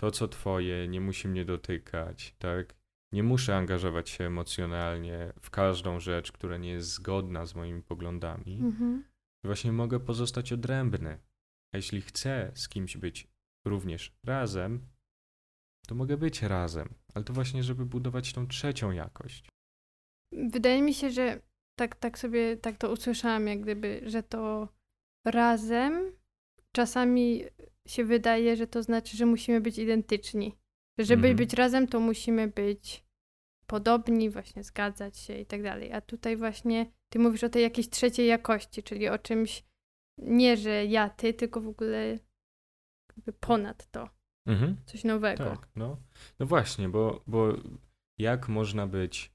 To, 0.00 0.10
co 0.10 0.28
twoje, 0.28 0.88
nie 0.88 1.00
musi 1.00 1.28
mnie 1.28 1.44
dotykać, 1.44 2.34
tak? 2.38 2.74
Nie 3.12 3.22
muszę 3.22 3.56
angażować 3.56 4.10
się 4.10 4.24
emocjonalnie 4.24 5.32
w 5.40 5.50
każdą 5.50 6.00
rzecz, 6.00 6.32
która 6.32 6.56
nie 6.56 6.70
jest 6.70 6.88
zgodna 6.88 7.46
z 7.46 7.54
moimi 7.54 7.82
poglądami. 7.82 8.60
Mhm. 8.60 9.04
Właśnie 9.44 9.72
mogę 9.72 10.00
pozostać 10.00 10.52
odrębny. 10.52 11.18
A 11.72 11.76
jeśli 11.76 12.00
chcę 12.00 12.52
z 12.54 12.68
kimś 12.68 12.96
być 12.96 13.28
również 13.66 14.16
razem, 14.24 14.88
to 15.86 15.94
mogę 15.94 16.16
być 16.16 16.42
razem, 16.42 16.94
ale 17.14 17.24
to 17.24 17.32
właśnie, 17.32 17.62
żeby 17.62 17.86
budować 17.86 18.32
tą 18.32 18.46
trzecią 18.46 18.90
jakość. 18.90 19.48
Wydaje 20.32 20.82
mi 20.82 20.94
się, 20.94 21.10
że 21.10 21.40
tak, 21.78 21.96
tak 21.96 22.18
sobie 22.18 22.56
tak 22.56 22.76
to 22.78 22.92
usłyszałam, 22.92 23.46
jak 23.46 23.60
gdyby, 23.60 24.00
że 24.06 24.22
to 24.22 24.68
razem 25.26 26.12
czasami 26.72 27.44
się 27.88 28.04
wydaje, 28.04 28.56
że 28.56 28.66
to 28.66 28.82
znaczy, 28.82 29.16
że 29.16 29.26
musimy 29.26 29.60
być 29.60 29.78
identyczni. 29.78 30.56
Że 30.98 31.04
żeby 31.04 31.28
Mhm. 31.28 31.36
być 31.36 31.52
razem, 31.52 31.88
to 31.88 32.00
musimy 32.00 32.48
być 32.48 33.04
podobni, 33.66 34.30
właśnie 34.30 34.64
zgadzać 34.64 35.18
się 35.18 35.38
i 35.38 35.46
tak 35.46 35.62
dalej. 35.62 35.92
A 35.92 36.00
tutaj 36.00 36.36
właśnie 36.36 36.92
ty 37.12 37.18
mówisz 37.18 37.44
o 37.44 37.48
tej 37.48 37.62
jakiejś 37.62 37.88
trzeciej 37.90 38.26
jakości, 38.26 38.82
czyli 38.82 39.08
o 39.08 39.18
czymś 39.18 39.64
nie, 40.18 40.56
że 40.56 40.84
ja, 40.86 41.10
ty, 41.10 41.34
tylko 41.34 41.60
w 41.60 41.68
ogóle 41.68 42.18
jakby 43.16 43.32
ponad 43.32 43.90
to, 43.90 44.08
Mhm. 44.46 44.76
coś 44.86 45.04
nowego. 45.04 45.44
Tak, 45.44 45.68
no. 45.76 45.96
No 46.38 46.46
właśnie, 46.46 46.88
bo, 46.88 47.22
bo 47.26 47.48
jak 48.18 48.48
można 48.48 48.86
być 48.86 49.33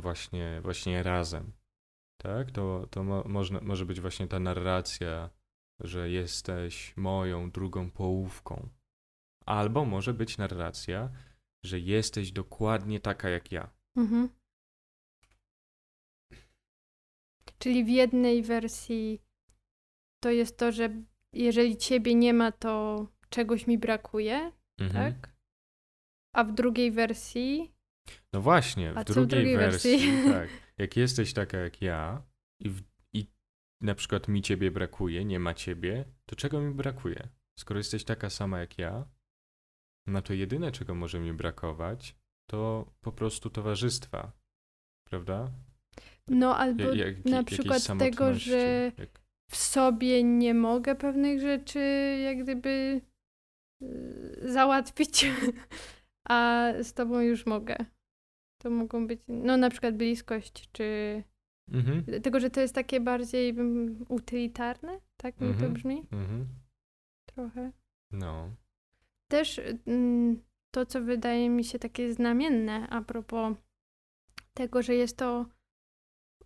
właśnie, 0.00 0.60
właśnie 0.62 1.02
razem, 1.02 1.52
tak? 2.22 2.50
To, 2.50 2.86
to 2.90 3.04
mo, 3.04 3.24
można, 3.26 3.60
może 3.60 3.86
być 3.86 4.00
właśnie 4.00 4.28
ta 4.28 4.38
narracja, 4.38 5.30
że 5.80 6.10
jesteś 6.10 6.96
moją 6.96 7.50
drugą 7.50 7.90
połówką. 7.90 8.68
Albo 9.46 9.84
może 9.84 10.14
być 10.14 10.38
narracja, 10.38 11.10
że 11.64 11.80
jesteś 11.80 12.32
dokładnie 12.32 13.00
taka 13.00 13.28
jak 13.28 13.52
ja. 13.52 13.70
Mhm. 13.96 14.28
Czyli 17.58 17.84
w 17.84 17.88
jednej 17.88 18.42
wersji 18.42 19.22
to 20.22 20.30
jest 20.30 20.58
to, 20.58 20.72
że 20.72 21.02
jeżeli 21.32 21.76
ciebie 21.76 22.14
nie 22.14 22.34
ma, 22.34 22.52
to 22.52 23.06
czegoś 23.28 23.66
mi 23.66 23.78
brakuje, 23.78 24.52
Mhm. 24.80 24.92
tak? 25.14 25.34
A 26.34 26.44
w 26.44 26.52
drugiej 26.52 26.90
wersji. 26.92 27.73
No 28.34 28.40
właśnie, 28.40 28.92
w 28.92 28.94
co 28.94 29.00
w 29.00 29.04
drugiej, 29.04 29.26
drugiej 29.28 29.56
wersji, 29.56 29.90
wersji? 29.98 30.30
tak, 30.32 30.48
jak 30.78 30.96
jesteś 30.96 31.32
taka 31.32 31.58
jak 31.58 31.82
ja 31.82 32.22
i, 32.60 32.68
w, 32.70 32.82
i 33.12 33.26
na 33.80 33.94
przykład 33.94 34.28
mi 34.28 34.42
ciebie 34.42 34.70
brakuje, 34.70 35.24
nie 35.24 35.40
ma 35.40 35.54
ciebie, 35.54 36.04
to 36.26 36.36
czego 36.36 36.60
mi 36.60 36.74
brakuje? 36.74 37.28
Skoro 37.58 37.78
jesteś 37.78 38.04
taka 38.04 38.30
sama 38.30 38.58
jak 38.60 38.78
ja, 38.78 39.08
no 40.06 40.22
to 40.22 40.32
jedyne 40.32 40.72
czego 40.72 40.94
może 40.94 41.20
mi 41.20 41.32
brakować, 41.32 42.16
to 42.50 42.92
po 43.00 43.12
prostu 43.12 43.50
towarzystwa, 43.50 44.32
prawda? 45.10 45.50
No 46.28 46.56
albo 46.56 46.82
Ja- 46.82 47.06
jak- 47.06 47.24
na 47.24 47.44
przykład 47.44 47.82
tego, 47.98 48.34
że 48.34 48.92
jak- 48.98 49.20
w 49.50 49.56
sobie 49.56 50.22
nie 50.24 50.54
mogę 50.54 50.94
pewnych 50.94 51.40
rzeczy 51.40 51.80
jak 52.24 52.42
gdyby 52.42 53.00
y, 53.82 54.52
załatwić, 54.52 55.26
a 56.28 56.68
z 56.82 56.92
tobą 56.92 57.20
już 57.20 57.46
mogę. 57.46 57.76
To 58.64 58.70
mogą 58.70 59.06
być, 59.06 59.20
no 59.28 59.56
na 59.56 59.70
przykład 59.70 59.96
bliskość, 59.96 60.68
czy 60.72 61.22
Mhm, 61.72 62.22
Tego, 62.22 62.40
że 62.40 62.50
to 62.50 62.60
jest 62.60 62.74
takie 62.74 63.00
bardziej 63.00 63.50
mm, 63.50 64.04
utylitarne, 64.08 65.00
tak 65.16 65.34
mi 65.40 65.48
to 65.48 65.52
Mhm. 65.54 65.72
brzmi 65.72 66.06
mhm, 66.12 66.46
trochę. 67.26 67.72
no, 68.10 68.50
Też 69.28 69.60
mm, 69.86 70.42
to, 70.70 70.86
co 70.86 71.00
wydaje 71.02 71.50
mi 71.50 71.64
się 71.64 71.78
takie 71.78 72.12
znamienne 72.12 72.88
a 72.88 73.02
propos 73.02 73.56
tego, 74.54 74.82
że 74.82 74.94
jest 74.94 75.16
to 75.16 75.46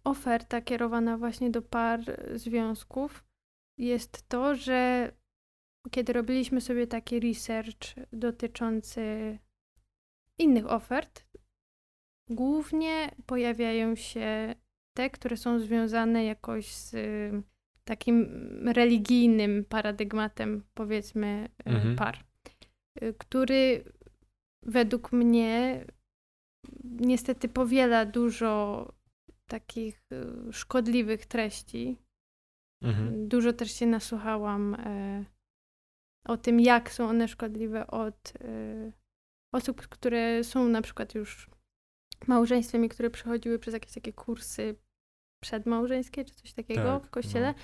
oferta 0.04 0.60
kierowana 0.60 1.18
właśnie 1.18 1.50
do 1.50 1.62
par 1.62 2.00
związków, 2.34 3.24
jest 3.78 4.28
to, 4.28 4.54
że 4.54 5.12
kiedy 5.90 6.12
robiliśmy 6.12 6.60
sobie 6.60 6.86
taki 6.86 7.20
research 7.20 7.94
dotyczący 8.12 9.38
innych 10.38 10.66
ofert, 10.66 11.27
głównie 12.30 13.10
pojawiają 13.26 13.94
się 13.94 14.54
te, 14.96 15.10
które 15.10 15.36
są 15.36 15.58
związane 15.60 16.24
jakoś 16.24 16.66
z 16.72 16.94
y, 16.94 17.42
takim 17.84 18.28
religijnym 18.68 19.64
paradygmatem, 19.64 20.64
powiedzmy, 20.74 21.48
y, 21.60 21.70
Mhm. 21.70 21.96
par, 21.96 22.24
y, 23.02 23.14
który 23.18 23.84
według 24.62 25.12
mnie 25.12 25.84
niestety 26.84 27.48
powiela 27.48 28.04
dużo 28.06 28.86
takich 29.50 30.02
szkodliwych 30.52 31.26
treści. 31.26 31.98
mhm, 32.82 33.28
Dużo 33.28 33.52
też 33.52 33.72
się 33.72 33.86
nasłuchałam 33.86 34.74
e, 34.74 35.24
o 36.24 36.36
tym, 36.36 36.60
jak 36.60 36.92
są 36.92 37.08
one 37.08 37.28
szkodliwe 37.28 37.86
od 37.86 38.32
e, 38.40 38.92
osób, 39.54 39.80
które 39.88 40.44
są 40.44 40.68
na 40.68 40.82
przykład 40.82 41.14
już 41.14 41.50
małżeństwem 42.26 42.84
i 42.84 42.88
które 42.88 43.10
przechodziły 43.10 43.58
przez 43.58 43.74
jakieś 43.74 43.92
takie 43.92 44.12
kursy 44.12 44.74
przedmałżeńskie 45.42 46.24
czy 46.24 46.34
coś 46.34 46.52
takiego 46.52 47.00
Tak, 47.00 47.06
w 47.06 47.10
kościele. 47.10 47.54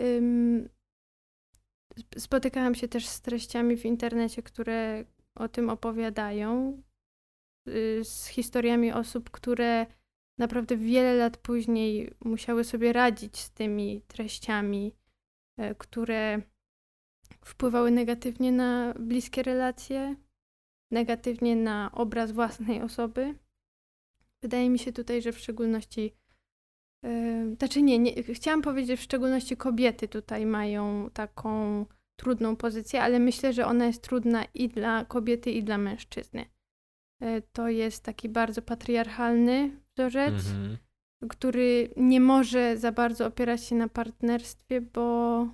Ym, 0.00 0.68
sp- 2.02 2.20
spotykałam 2.20 2.74
się 2.74 2.88
też 2.88 3.06
z 3.06 3.20
treściami 3.20 3.76
w 3.76 3.84
internecie, 3.84 4.42
które 4.42 5.04
o 5.34 5.48
tym 5.48 5.70
opowiadają, 5.70 6.82
y, 7.68 8.04
z 8.04 8.26
historiami 8.26 8.92
osób, 8.92 9.30
które 9.30 9.86
naprawdę 10.38 10.76
wiele 10.76 11.14
lat 11.14 11.36
później 11.36 12.14
musiały 12.24 12.64
sobie 12.64 12.92
radzić 12.92 13.38
z 13.38 13.50
tymi 13.50 14.02
treściami, 14.08 14.94
e, 15.58 15.74
które 15.74 16.42
wpływały 17.44 17.90
negatywnie 17.90 18.52
na 18.52 18.94
bliskie 19.00 19.42
relacje, 19.42 20.16
negatywnie 20.92 21.56
na 21.56 21.90
obraz 21.92 22.32
własnej 22.32 22.82
osoby. 22.82 23.34
Wydaje 24.42 24.70
mi 24.70 24.78
się 24.78 24.92
tutaj, 24.92 25.22
że 25.22 25.32
w 25.32 25.38
szczególności 25.38 26.14
Yy, 27.02 27.56
Znaczy 27.56 27.82
nie, 27.82 27.98
nie, 27.98 28.22
chciałam 28.22 28.62
powiedzieć, 28.62 28.88
że 28.88 28.96
w 28.96 29.02
szczególności 29.02 29.56
kobiety 29.56 30.08
tutaj 30.08 30.46
mają 30.46 31.10
taką 31.10 31.86
trudną 32.16 32.56
pozycję, 32.56 33.02
ale 33.02 33.18
myślę, 33.18 33.52
że 33.52 33.66
ona 33.66 33.86
jest 33.86 34.02
trudna 34.02 34.44
i 34.54 34.68
dla 34.68 35.04
kobiety, 35.04 35.50
i 35.50 35.62
dla 35.62 35.78
mężczyzny. 35.78 36.44
Yy, 37.20 37.42
To 37.52 37.68
jest 37.68 38.04
taki 38.04 38.28
bardzo 38.28 38.62
patriarchalny 38.62 39.80
wzorzec, 39.96 40.34
mhm. 40.34 40.76
który 41.28 41.90
nie 41.96 42.20
może 42.20 42.76
za 42.76 42.92
bardzo 42.92 43.26
opierać 43.26 43.64
się 43.64 43.74
na 43.74 43.88
partnerstwie, 43.88 44.80
bo, 44.80 45.48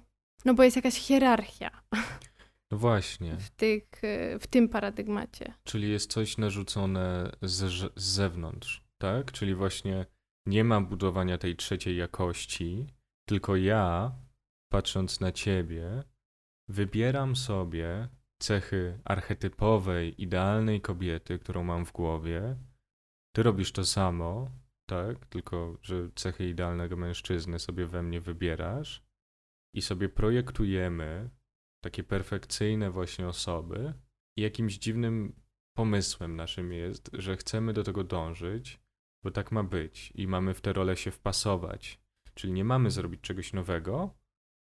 no 0.44 0.54
bo 0.54 0.62
jest 0.62 0.76
jakaś 0.76 0.94
hierarchia 0.94 1.70
No 2.70 2.78
właśnie. 2.78 3.36
w, 3.36 3.50
tych, 3.50 3.82
yy, 4.02 4.38
w 4.38 4.46
tym 4.46 4.68
paradygmacie. 4.68 5.54
Czyli 5.64 5.90
jest 5.90 6.10
coś 6.10 6.38
narzucone 6.38 7.32
z, 7.42 7.92
z 7.96 8.02
zewnątrz, 8.02 8.84
tak? 8.98 9.32
Czyli 9.32 9.54
właśnie 9.54 10.06
nie 10.46 10.64
ma 10.64 10.80
budowania 10.80 11.38
tej 11.38 11.56
trzeciej 11.56 11.96
jakości, 11.96 12.86
tylko 13.28 13.56
ja, 13.56 14.12
patrząc 14.72 15.20
na 15.20 15.32
ciebie, 15.32 16.02
wybieram 16.68 17.36
sobie 17.36 18.08
cechy 18.38 18.98
archetypowej, 19.04 20.22
idealnej 20.22 20.80
kobiety, 20.80 21.38
którą 21.38 21.64
mam 21.64 21.86
w 21.86 21.92
głowie. 21.92 22.56
Ty 23.34 23.42
robisz 23.42 23.72
to 23.72 23.84
samo, 23.84 24.50
tak? 24.86 25.26
Tylko, 25.26 25.78
że 25.82 26.10
cechy 26.14 26.48
idealnego 26.48 26.96
mężczyzny 26.96 27.58
sobie 27.58 27.86
we 27.86 28.02
mnie 28.02 28.20
wybierasz 28.20 29.02
i 29.74 29.82
sobie 29.82 30.08
projektujemy 30.08 31.30
takie 31.80 32.04
perfekcyjne 32.04 32.90
właśnie 32.90 33.28
osoby 33.28 33.94
i 34.36 34.42
jakimś 34.42 34.78
dziwnym 34.78 35.40
pomysłem 35.76 36.36
naszym 36.36 36.72
jest, 36.72 37.10
że 37.12 37.36
chcemy 37.36 37.72
do 37.72 37.82
tego 37.82 38.04
dążyć, 38.04 38.80
bo 39.24 39.30
tak 39.30 39.52
ma 39.52 39.62
być 39.62 40.12
i 40.14 40.26
mamy 40.26 40.54
w 40.54 40.60
tę 40.60 40.72
rolę 40.72 40.96
się 40.96 41.10
wpasować. 41.10 42.00
Czyli 42.34 42.52
nie 42.52 42.64
mamy 42.64 42.90
zrobić 42.90 43.20
czegoś 43.20 43.52
nowego, 43.52 44.14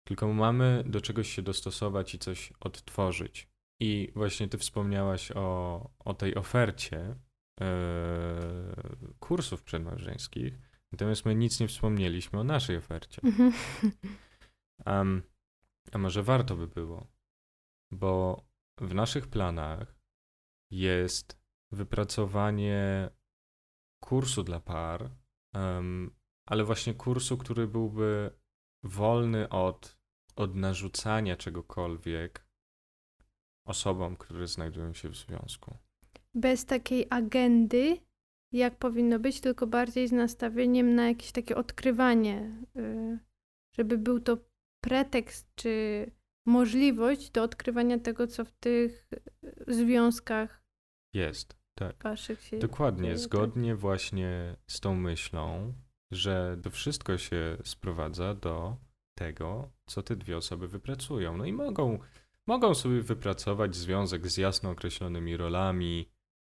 tylko 0.07 0.33
mamy 0.33 0.85
do 0.87 1.01
czegoś 1.01 1.31
się 1.35 1.43
dostosować 1.43 2.15
i 2.15 2.19
coś 2.19 2.53
odtworzyć. 2.61 3.49
I 3.81 4.13
właśnie 4.15 4.49
ty 4.49 4.59
wspomniałaś 4.59 5.33
o, 5.33 5.91
o 5.99 6.15
tej 6.15 6.35
ofercie 6.35 7.17
e, 7.61 7.67
kursów 9.19 9.63
przedmałżeńskich, 9.63 10.59
natomiast 10.93 11.25
my 11.25 11.35
nic 11.35 11.61
nie 11.61 11.69
wspomnieliśmy 11.69 12.41
o 12.41 12.45
naszej 12.45 12.77
ofercie. 12.77 13.23
Mhm. 13.25 13.53
A 15.93 15.99
może 15.99 16.23
warto 16.23 16.57
by 16.57 16.69
było, 16.69 17.07
bo 17.90 18.45
w 18.79 18.95
naszych 18.95 19.29
planach 19.29 19.97
jest 20.71 21.40
wypracowanie 21.73 23.11
kursu 24.03 24.43
dla 24.43 24.61
par, 24.61 25.11
em, 25.55 26.11
ale 26.47 26.64
właśnie 26.64 26.95
kursu, 26.95 27.38
który 27.38 27.69
byłby 27.69 28.31
wolny 28.83 29.49
od, 29.49 29.99
od 30.37 30.55
narzucania 30.55 31.37
czegokolwiek 31.37 32.47
osobom, 33.66 34.16
które 34.16 34.47
znajdują 34.47 34.95
się 34.95 35.09
w 35.09 35.16
związku. 35.16 35.77
bez 36.35 36.64
takiej 36.64 37.07
agendy, 37.11 37.99
jak 38.53 38.79
powinno 38.79 39.19
być, 39.19 39.40
tylko 39.40 39.66
bardziej 39.66 40.09
z 40.09 40.12
nastawieniem 40.12 40.95
na 40.95 41.09
jakieś 41.09 41.33
takie 41.33 41.57
odkrywanie, 41.57 42.64
y, 42.77 43.19
żeby 43.77 43.99
był 43.99 44.21
to 44.21 44.50
pretekst 44.81 45.55
czy 45.55 46.07
możliwość 46.47 47.31
do 47.31 47.43
odkrywania 47.43 47.99
tego, 47.99 48.27
co 48.27 48.45
w 48.45 48.53
tych 48.53 49.09
y, 49.69 49.75
związkach 49.75 50.62
Jest, 51.14 51.57
Tak. 51.75 52.03
waszych 52.03 52.43
się 52.43 52.59
Dokładnie, 52.59 53.03
dzieje, 53.03 53.14
tak? 53.14 53.23
zgodnie 53.23 53.75
właśnie 53.77 54.57
z 54.66 54.81
tą 54.81 54.95
myślą, 54.95 55.75
że 56.11 56.59
to 56.62 56.71
wszystko 56.71 57.19
się 57.19 57.57
sprowadza 57.64 58.35
do 58.35 58.77
tego, 59.19 59.71
co 59.87 60.03
te 60.03 60.16
dwie 60.16 60.37
osoby 60.37 60.69
wypracują. 60.69 61.37
No 61.37 61.45
i 61.45 61.53
mogą, 61.53 61.99
mogą 62.47 62.75
sobie 62.75 63.03
wypracować 63.03 63.77
związek 63.77 64.27
z 64.27 64.37
jasno 64.37 64.71
określonymi 64.71 65.37
rolami, 65.37 66.11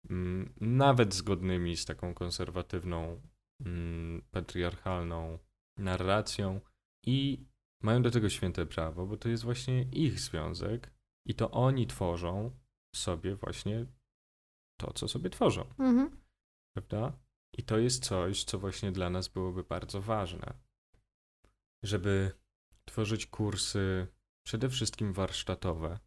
mm, 0.09 0.53
nawet 0.61 1.13
zgodnymi 1.13 1.77
z 1.77 1.85
taką 1.85 2.13
konserwatywną, 2.13 3.21
mm, 3.65 4.21
patriarchalną 4.31 5.39
narracją 5.77 6.61
i 7.05 7.45
mają 7.81 8.01
do 8.01 8.11
tego 8.11 8.29
święte 8.29 8.65
prawo, 8.65 9.05
bo 9.07 9.17
to 9.17 9.29
jest 9.29 9.43
właśnie 9.43 9.81
ich 9.83 10.19
związek 10.19 10.91
i 11.27 11.35
to 11.35 11.51
oni 11.51 11.87
tworzą 11.87 12.59
sobie 12.95 13.35
właśnie 13.35 13.85
to, 14.79 14.93
co 14.93 15.07
sobie 15.07 15.29
tworzą 15.29 15.61
Mhm. 15.79 16.21
prawda? 16.75 17.19
I 17.57 17.63
to 17.63 17.77
jest 17.77 18.05
coś, 18.05 18.43
co 18.43 18.59
właśnie 18.59 18.91
dla 18.91 19.09
nas 19.09 19.27
byłoby 19.27 19.63
bardzo 19.63 20.01
ważne. 20.01 20.53
Żeby 21.83 22.31
tworzyć 22.85 23.27
kursy 23.27 24.07
przede 24.47 24.69
wszystkim 24.69 25.13
warsztatowe, 25.13 25.99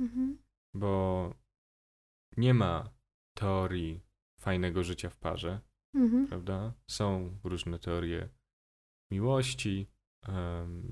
Mhm. 0.00 0.42
bo 0.76 1.34
nie 2.36 2.54
ma 2.54 2.90
teorii 3.38 4.00
fajnego 4.40 4.84
życia 4.84 5.10
w 5.10 5.16
parze, 5.16 5.60
Mhm. 5.94 6.26
prawda? 6.26 6.72
Są 6.90 7.38
różne 7.44 7.78
teorie 7.78 8.28
miłości, 9.12 9.86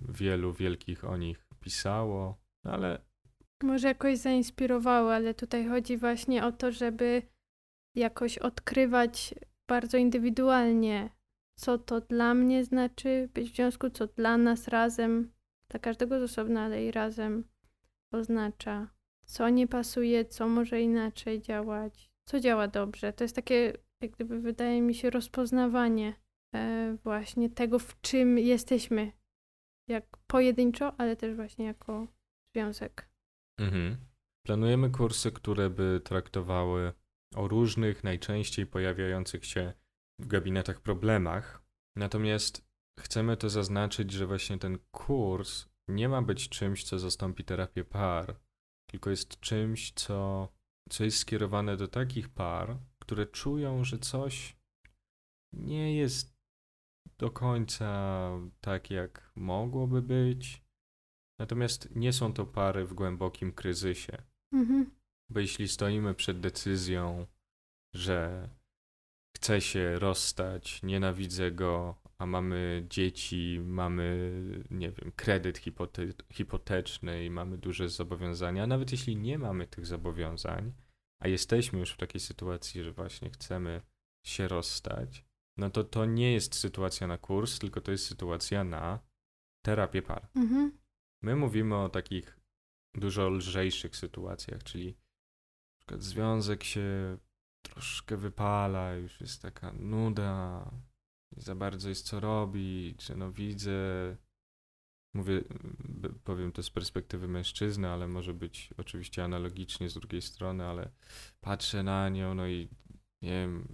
wielu 0.08 0.52
wielkich 0.52 1.04
o 1.04 1.16
nich 1.16 1.46
pisało, 1.60 2.40
no 2.64 2.72
ale 2.72 3.00
Może 3.62 3.88
jakoś 3.88 4.18
zainspirowały, 4.18 5.12
ale 5.12 5.34
tutaj 5.34 5.68
chodzi 5.68 5.96
właśnie 5.96 6.44
o 6.44 6.52
to, 6.52 6.72
żeby 6.72 7.22
jakoś 7.94 8.38
odkrywać 8.38 9.34
bardzo 9.68 9.98
indywidualnie, 9.98 11.10
co 11.58 11.78
to 11.78 12.00
dla 12.00 12.34
mnie 12.34 12.64
znaczy 12.64 13.28
być 13.34 13.50
w 13.50 13.54
związku, 13.54 13.90
co 13.90 14.06
dla 14.06 14.38
nas 14.38 14.68
razem, 14.68 15.32
dla 15.68 15.80
każdego 15.80 16.20
z 16.20 16.22
osobna, 16.22 16.62
ale 16.62 16.84
i 16.84 16.90
razem 16.90 17.44
oznacza, 18.12 18.88
co 19.26 19.48
nie 19.48 19.68
pasuje, 19.68 20.24
co 20.24 20.48
może 20.48 20.80
inaczej 20.80 21.40
działać, 21.40 22.10
co 22.24 22.40
działa 22.40 22.68
dobrze. 22.68 23.12
To 23.12 23.24
jest 23.24 23.36
takie, 23.36 23.72
jak 24.00 24.10
gdyby 24.10 24.40
wydaje 24.40 24.82
mi 24.82 24.94
się, 24.94 25.10
rozpoznawanie 25.10 26.14
e, 26.54 26.96
właśnie 27.04 27.50
tego, 27.50 27.78
w 27.78 28.00
czym 28.00 28.38
jesteśmy, 28.38 29.12
jak 29.90 30.16
pojedynczo, 30.26 30.94
ale 30.98 31.16
też 31.16 31.36
właśnie 31.36 31.64
jako 31.64 32.06
związek. 32.54 33.10
Mhm. 33.60 33.96
Planujemy 34.46 34.90
kursy, 34.90 35.32
które 35.32 35.70
by 35.70 36.00
traktowały 36.04 36.92
o 37.34 37.48
różnych, 37.48 38.04
najczęściej 38.04 38.66
pojawiających 38.66 39.46
się 39.46 39.72
w 40.20 40.26
gabinetach 40.26 40.80
problemach. 40.80 41.62
Natomiast 41.96 42.70
chcemy 43.00 43.36
to 43.36 43.48
zaznaczyć, 43.48 44.12
że 44.12 44.26
właśnie 44.26 44.58
ten 44.58 44.78
kurs 44.90 45.68
nie 45.88 46.08
ma 46.08 46.22
być 46.22 46.48
czymś, 46.48 46.84
co 46.84 46.98
zastąpi 46.98 47.44
terapię 47.44 47.84
par, 47.84 48.40
tylko 48.90 49.10
jest 49.10 49.40
czymś, 49.40 49.92
co, 49.92 50.48
co 50.90 51.04
jest 51.04 51.18
skierowane 51.18 51.76
do 51.76 51.88
takich 51.88 52.28
par, 52.28 52.78
które 52.98 53.26
czują, 53.26 53.84
że 53.84 53.98
coś 53.98 54.56
nie 55.52 55.96
jest 55.96 56.39
do 57.18 57.30
końca 57.30 58.30
tak, 58.60 58.90
jak 58.90 59.32
mogłoby 59.36 60.02
być. 60.02 60.62
Natomiast 61.38 61.96
nie 61.96 62.12
są 62.12 62.32
to 62.32 62.46
pary 62.46 62.86
w 62.86 62.94
głębokim 62.94 63.52
kryzysie. 63.52 64.22
Mhm. 64.52 64.90
Bo 65.30 65.40
jeśli 65.40 65.68
stoimy 65.68 66.14
przed 66.14 66.40
decyzją, 66.40 67.26
że 67.94 68.48
chcę 69.36 69.60
się 69.60 69.98
rozstać, 69.98 70.82
nienawidzę 70.82 71.50
go, 71.50 71.94
a 72.18 72.26
mamy 72.26 72.86
dzieci, 72.90 73.60
mamy, 73.64 74.32
nie 74.70 74.90
wiem, 74.90 75.12
kredyt 75.16 75.58
hipote- 75.58 76.22
hipoteczny 76.32 77.24
i 77.24 77.30
mamy 77.30 77.58
duże 77.58 77.88
zobowiązania, 77.88 78.66
nawet 78.66 78.92
jeśli 78.92 79.16
nie 79.16 79.38
mamy 79.38 79.66
tych 79.66 79.86
zobowiązań, 79.86 80.72
a 81.22 81.28
jesteśmy 81.28 81.78
już 81.78 81.92
w 81.92 81.96
takiej 81.96 82.20
sytuacji, 82.20 82.82
że 82.82 82.92
właśnie 82.92 83.30
chcemy 83.30 83.82
się 84.26 84.48
rozstać, 84.48 85.24
no 85.60 85.70
to 85.70 85.84
to 85.84 86.04
nie 86.04 86.32
jest 86.32 86.54
sytuacja 86.54 87.06
na 87.06 87.18
kurs, 87.18 87.58
tylko 87.58 87.80
to 87.80 87.92
jest 87.92 88.06
sytuacja 88.06 88.64
na 88.64 88.98
terapię 89.64 90.02
par. 90.02 90.28
Mhm. 90.34 90.78
My 91.22 91.36
mówimy 91.36 91.76
o 91.76 91.88
takich 91.88 92.40
dużo 92.94 93.28
lżejszych 93.28 93.96
sytuacjach, 93.96 94.64
czyli 94.64 94.86
na 94.86 95.78
przykład 95.78 96.02
związek 96.02 96.64
się 96.64 97.18
troszkę 97.62 98.16
wypala, 98.16 98.94
już 98.94 99.20
jest 99.20 99.42
taka 99.42 99.72
nuda, 99.72 100.70
nie 101.36 101.42
za 101.42 101.54
bardzo 101.54 101.88
jest 101.88 102.06
co 102.06 102.20
robić, 102.20 103.02
że 103.02 103.16
no 103.16 103.32
widzę, 103.32 104.16
mówię, 105.14 105.44
powiem 106.24 106.52
to 106.52 106.62
z 106.62 106.70
perspektywy 106.70 107.28
mężczyzny, 107.28 107.88
ale 107.88 108.08
może 108.08 108.34
być 108.34 108.74
oczywiście 108.76 109.24
analogicznie 109.24 109.88
z 109.88 109.94
drugiej 109.94 110.22
strony, 110.22 110.66
ale 110.66 110.90
patrzę 111.40 111.82
na 111.82 112.08
nią, 112.08 112.34
no 112.34 112.48
i 112.48 112.68
nie 113.22 113.30
wiem, 113.30 113.66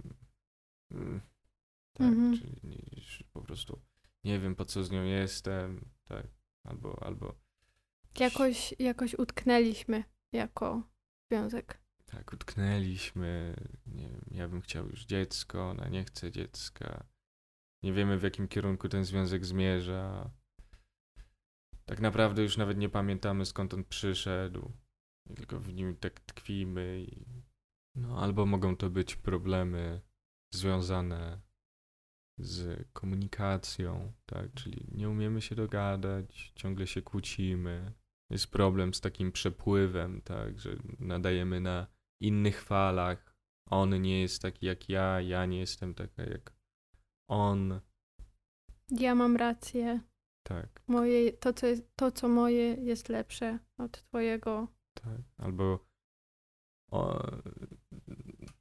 mm, 1.99 2.31
tak, 2.37 2.41
Mhm. 2.43 2.61
czyli 2.61 3.27
po 3.33 3.41
prostu 3.41 3.81
nie 4.23 4.39
wiem 4.39 4.55
po 4.55 4.65
co 4.65 4.83
z 4.83 4.91
nią 4.91 5.03
jestem, 5.03 5.89
tak, 6.05 6.27
albo, 6.63 7.03
albo 7.03 7.35
Jakoś, 8.19 8.75
jakoś 8.79 9.13
utknęliśmy 9.13 10.03
jako 10.31 10.83
związek. 11.31 11.81
Tak, 12.05 12.33
utknęliśmy. 12.33 13.55
Nie 13.85 14.09
wiem, 14.09 14.21
ja 14.31 14.47
bym 14.47 14.61
chciał 14.61 14.89
już 14.89 15.05
dziecko, 15.05 15.69
ona 15.69 15.87
nie 15.89 16.03
chce 16.03 16.31
dziecka. 16.31 17.05
Nie 17.83 17.93
wiemy, 17.93 18.17
w 18.17 18.23
jakim 18.23 18.47
kierunku 18.47 18.89
ten 18.89 19.05
związek 19.05 19.45
zmierza. 19.45 20.31
Tak 21.85 21.99
naprawdę 21.99 22.43
już 22.43 22.57
nawet 22.57 22.77
nie 22.77 22.89
pamiętamy, 22.89 23.45
skąd 23.45 23.73
on 23.73 23.83
przyszedł. 23.83 24.71
Tylko 25.35 25.59
w 25.59 25.73
nim 25.73 25.95
tak 25.95 26.19
tkwimy. 26.19 27.05
I... 27.09 27.25
No, 27.95 28.19
albo 28.19 28.45
mogą 28.45 28.77
to 28.77 28.89
być 28.89 29.15
problemy 29.15 30.01
związane 30.53 31.41
z 32.37 32.87
komunikacją, 32.93 34.13
tak? 34.25 34.53
Czyli 34.53 34.87
nie 34.91 35.09
umiemy 35.09 35.41
się 35.41 35.55
dogadać, 35.55 36.51
ciągle 36.55 36.87
się 36.87 37.01
kłócimy. 37.01 37.93
Jest 38.29 38.51
problem 38.51 38.93
z 38.93 39.01
takim 39.01 39.31
przepływem, 39.31 40.21
tak? 40.21 40.59
Że 40.59 40.75
nadajemy 40.99 41.59
na 41.59 41.87
innych 42.21 42.61
falach. 42.61 43.35
On 43.69 44.01
nie 44.01 44.21
jest 44.21 44.41
taki 44.41 44.65
jak 44.65 44.89
ja, 44.89 45.21
ja 45.21 45.45
nie 45.45 45.59
jestem 45.59 45.93
taka 45.93 46.23
jak 46.23 46.53
on. 47.29 47.79
Ja 48.91 49.15
mam 49.15 49.35
rację. 49.35 49.99
Tak, 50.43 50.83
Moje, 50.87 51.33
to, 51.33 51.53
co 51.53 51.67
jest, 51.67 51.95
to, 51.95 52.11
co 52.11 52.27
moje, 52.29 52.73
jest 52.73 53.09
lepsze 53.09 53.59
od 53.77 53.91
twojego. 53.91 54.67
tak. 54.93 55.21
Albo 55.37 55.85
o, 56.91 57.27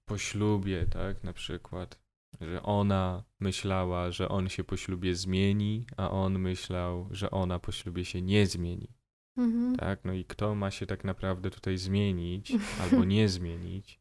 po 0.04 0.18
ślubie, 0.18 0.86
tak, 0.86 1.24
na 1.24 1.32
przykład, 1.32 2.05
że 2.40 2.62
ona 2.62 3.24
myślała, 3.40 4.10
że 4.10 4.28
on 4.28 4.48
się 4.48 4.64
po 4.64 4.76
ślubie 4.76 5.14
zmieni, 5.14 5.86
a 5.96 6.10
on 6.10 6.38
myślał, 6.38 7.08
że 7.10 7.30
ona 7.30 7.58
po 7.58 7.72
ślubie 7.72 8.04
się 8.04 8.22
nie 8.22 8.46
zmieni. 8.46 8.94
Mhm. 9.36 9.76
Tak, 9.76 10.04
no 10.04 10.12
i 10.12 10.24
kto 10.24 10.54
ma 10.54 10.70
się 10.70 10.86
tak 10.86 11.04
naprawdę 11.04 11.50
tutaj 11.50 11.78
zmienić 11.78 12.52
albo 12.82 13.04
nie 13.04 13.28
zmienić 13.28 14.00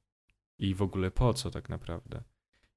i 0.59 0.75
w 0.75 0.81
ogóle 0.81 1.11
po 1.11 1.33
co 1.33 1.51
tak 1.51 1.69
naprawdę. 1.69 2.23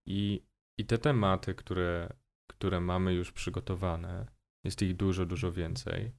I, 0.06 0.42
i 0.78 0.86
te 0.86 0.98
tematy, 0.98 1.54
które, 1.54 2.12
które 2.46 2.80
mamy 2.80 3.14
już 3.14 3.32
przygotowane, 3.32 4.26
jest 4.64 4.82
ich 4.82 4.96
dużo, 4.96 5.26
dużo 5.26 5.52
więcej, 5.52 6.12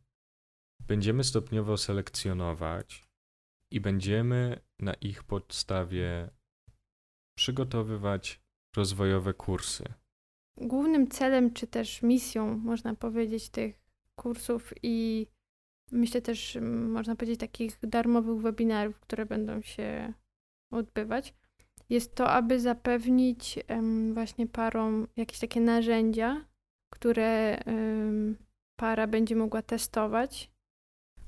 będziemy 0.88 1.24
stopniowo 1.24 1.78
selekcjonować 1.78 3.10
i 3.72 3.82
będziemy 3.82 4.62
na 4.80 4.94
ich 4.94 5.24
podstawie 5.24 6.30
przygotowywać 7.38 8.42
rozwojowe 8.80 9.34
kursy. 9.34 9.84
Głównym 10.58 11.08
celem, 11.08 11.54
czy 11.54 11.68
też 11.68 12.02
misją, 12.02 12.58
można 12.58 12.96
powiedzieć, 12.96 13.50
tych 13.50 13.80
kursów 14.16 14.74
i 14.84 15.28
myślę 15.92 16.22
też, 16.22 16.58
można 16.90 17.16
powiedzieć, 17.16 17.40
takich 17.40 17.80
darmowych 17.84 18.42
webinarów, 18.42 19.00
które 19.00 19.26
będą 19.26 19.62
się 19.62 20.14
odbywać, 20.72 21.34
jest 21.90 22.16
to, 22.16 22.30
aby 22.30 22.60
zapewnić 22.60 23.60
właśnie 24.14 24.48
parom 24.48 25.08
jakieś 25.16 25.40
takie 25.40 25.62
narzędzia, 25.62 26.46
które 26.94 27.60
para 28.76 29.08
będzie 29.08 29.36
mogła 29.36 29.62
testować, 29.62 30.52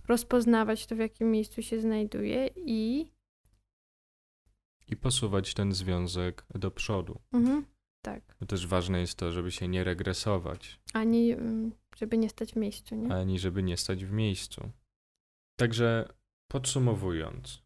rozpoznawać 0.07 0.87
to, 0.87 0.95
w 0.95 0.99
jakim 0.99 1.31
miejscu 1.31 1.61
się 1.61 1.81
znajduje 1.81 2.49
i 2.55 3.11
I 4.91 4.95
posuwać 4.97 5.53
ten 5.53 5.73
związek 5.73 6.45
do 6.55 6.71
przodu. 6.71 7.19
mhm, 7.33 7.65
tak, 8.01 8.35
Bo 8.39 8.45
też 8.45 8.67
ważne 8.67 8.99
jest 8.99 9.15
to, 9.17 9.31
żeby 9.31 9.51
się 9.51 9.67
nie 9.67 9.83
regresować. 9.83 10.79
ani 10.93 11.31
em, 11.31 11.71
żeby 11.95 12.17
nie 12.17 12.29
stać 12.29 12.53
w 12.53 12.55
miejscu, 12.55 12.95
nie? 12.95 13.13
ani 13.15 13.39
żeby 13.39 13.63
nie 13.63 13.77
stać 13.77 14.05
w 14.05 14.11
miejscu. 14.11 14.71
Także 15.59 16.13
podsumowując, 16.51 17.61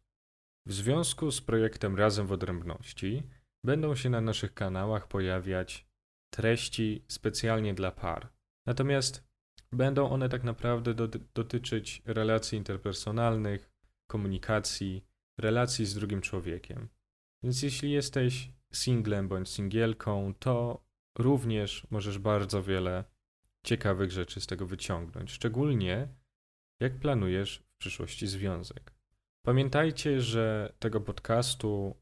W 0.66 0.72
związku 0.72 1.30
z 1.30 1.40
projektem 1.40 1.96
Razem 1.96 2.26
w 2.26 2.32
Odrębności 2.32 3.22
będą 3.64 3.94
się 3.96 4.10
na 4.10 4.20
naszych 4.20 4.54
kanałach 4.54 5.08
pojawiać 5.08 5.86
treści 6.34 7.04
specjalnie 7.08 7.74
dla 7.74 7.90
par. 7.90 8.28
Natomiast 8.66 9.24
będą 9.72 10.10
one 10.10 10.28
tak 10.28 10.44
naprawdę 10.44 10.94
doty- 10.94 11.20
dotyczyć 11.34 12.02
relacji 12.04 12.58
interpersonalnych, 12.58 13.70
komunikacji, 14.10 15.04
relacji 15.40 15.86
z 15.86 15.94
drugim 15.94 16.20
człowiekiem. 16.20 16.88
Więc 17.42 17.62
jeśli 17.62 17.90
jesteś 17.90 18.52
singlem 18.72 19.28
bądź 19.28 19.48
singielką, 19.48 20.34
to 20.34 20.84
również 21.18 21.86
możesz 21.90 22.18
bardzo 22.18 22.62
wiele 22.62 23.04
ciekawych 23.64 24.10
rzeczy 24.10 24.40
z 24.40 24.46
tego 24.46 24.66
wyciągnąć, 24.66 25.32
szczególnie 25.32 26.08
jak 26.80 26.98
planujesz 26.98 27.58
w 27.58 27.78
przyszłości 27.78 28.26
związek. 28.26 28.94
Pamiętajcie, 29.46 30.20
że 30.20 30.72
tego 30.78 31.00
podcastu 31.00 31.96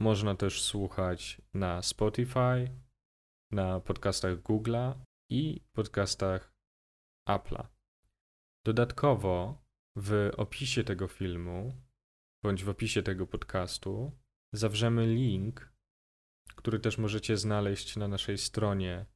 można 0.00 0.34
też 0.34 0.62
słuchać 0.62 1.42
na 1.54 1.82
Spotify, 1.82 2.70
na 3.50 3.80
podcastach 3.80 4.36
Google'a 4.42 4.94
i 5.30 5.60
podcastach 5.72 6.54
Apple'a. 7.28 7.66
Dodatkowo 8.64 9.64
w 9.96 10.30
opisie 10.36 10.84
tego 10.84 11.08
filmu 11.08 11.72
bądź 12.42 12.64
w 12.64 12.68
opisie 12.68 13.02
tego 13.02 13.26
podcastu 13.26 14.12
zawrzemy 14.52 15.06
link, 15.06 15.72
który 16.56 16.80
też 16.80 16.98
możecie 16.98 17.36
znaleźć 17.36 17.96
na 17.96 18.08
naszej 18.08 18.38
stronie 18.38 19.06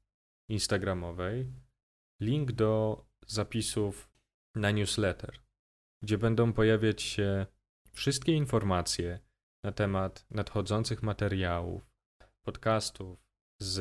Instagramowej. 0.48 1.52
Link 2.20 2.52
do 2.52 3.04
zapisów 3.26 4.10
na 4.54 4.70
newsletter, 4.70 5.40
gdzie 6.02 6.18
będą 6.18 6.52
pojawiać 6.52 7.02
się 7.02 7.46
wszystkie 7.92 8.32
informacje 8.32 9.20
na 9.64 9.72
temat 9.72 10.26
nadchodzących 10.30 11.02
materiałów, 11.02 11.82
podcastów 12.46 13.24
z 13.60 13.78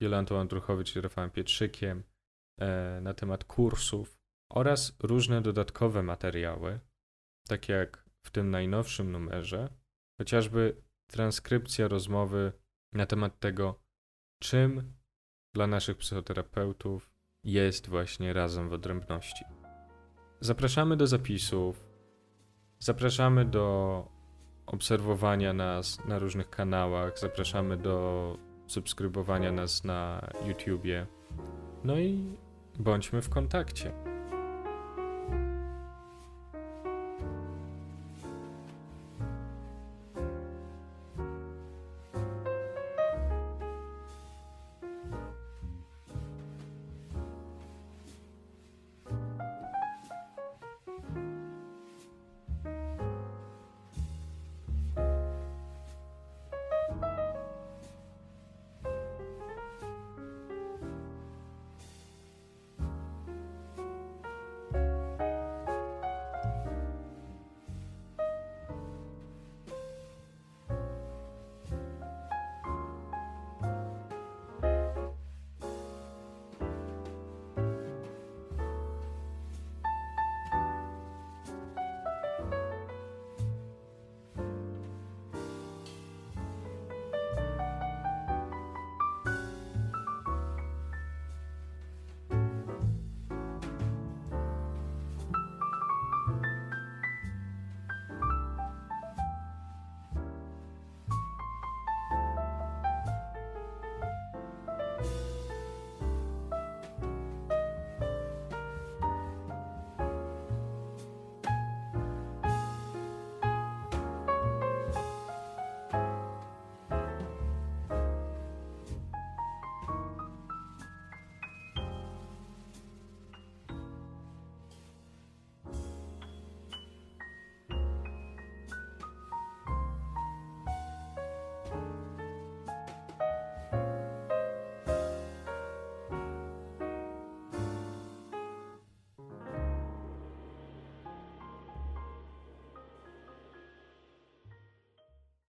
Jolantą 0.00 0.40
Andruchowicz 0.40 0.96
i 0.96 1.00
Rafałem 1.00 1.30
Pietrzykiem, 1.30 2.04
e, 2.60 3.00
na 3.02 3.14
temat 3.14 3.44
kursów 3.44 4.18
oraz 4.52 4.96
różne 5.02 5.42
dodatkowe 5.42 6.02
materiały, 6.02 6.80
tak 7.48 7.68
jak 7.68 8.10
w 8.26 8.30
tym 8.30 8.50
najnowszym 8.50 9.12
numerze, 9.12 9.81
chociażby 10.22 10.76
transkrypcja 11.06 11.88
rozmowy 11.88 12.52
na 12.92 13.06
temat 13.06 13.38
tego, 13.38 13.80
czym 14.42 14.94
dla 15.54 15.66
naszych 15.66 15.96
psychoterapeutów 15.96 17.10
jest 17.44 17.88
właśnie 17.88 18.32
razem 18.32 18.68
w 18.68 18.72
odrębności. 18.72 19.44
Zapraszamy 20.40 20.96
do 20.96 21.06
zapisów, 21.06 21.84
zapraszamy 22.78 23.44
do 23.44 24.08
obserwowania 24.66 25.52
nas 25.52 26.04
na 26.04 26.18
różnych 26.18 26.50
kanałach, 26.50 27.18
zapraszamy 27.18 27.76
do 27.76 28.36
subskrybowania 28.66 29.52
nas 29.52 29.84
na 29.84 30.28
YouTubie. 30.46 31.06
No 31.84 31.98
i 31.98 32.36
bądźmy 32.78 33.22
w 33.22 33.28
kontakcie. 33.28 34.11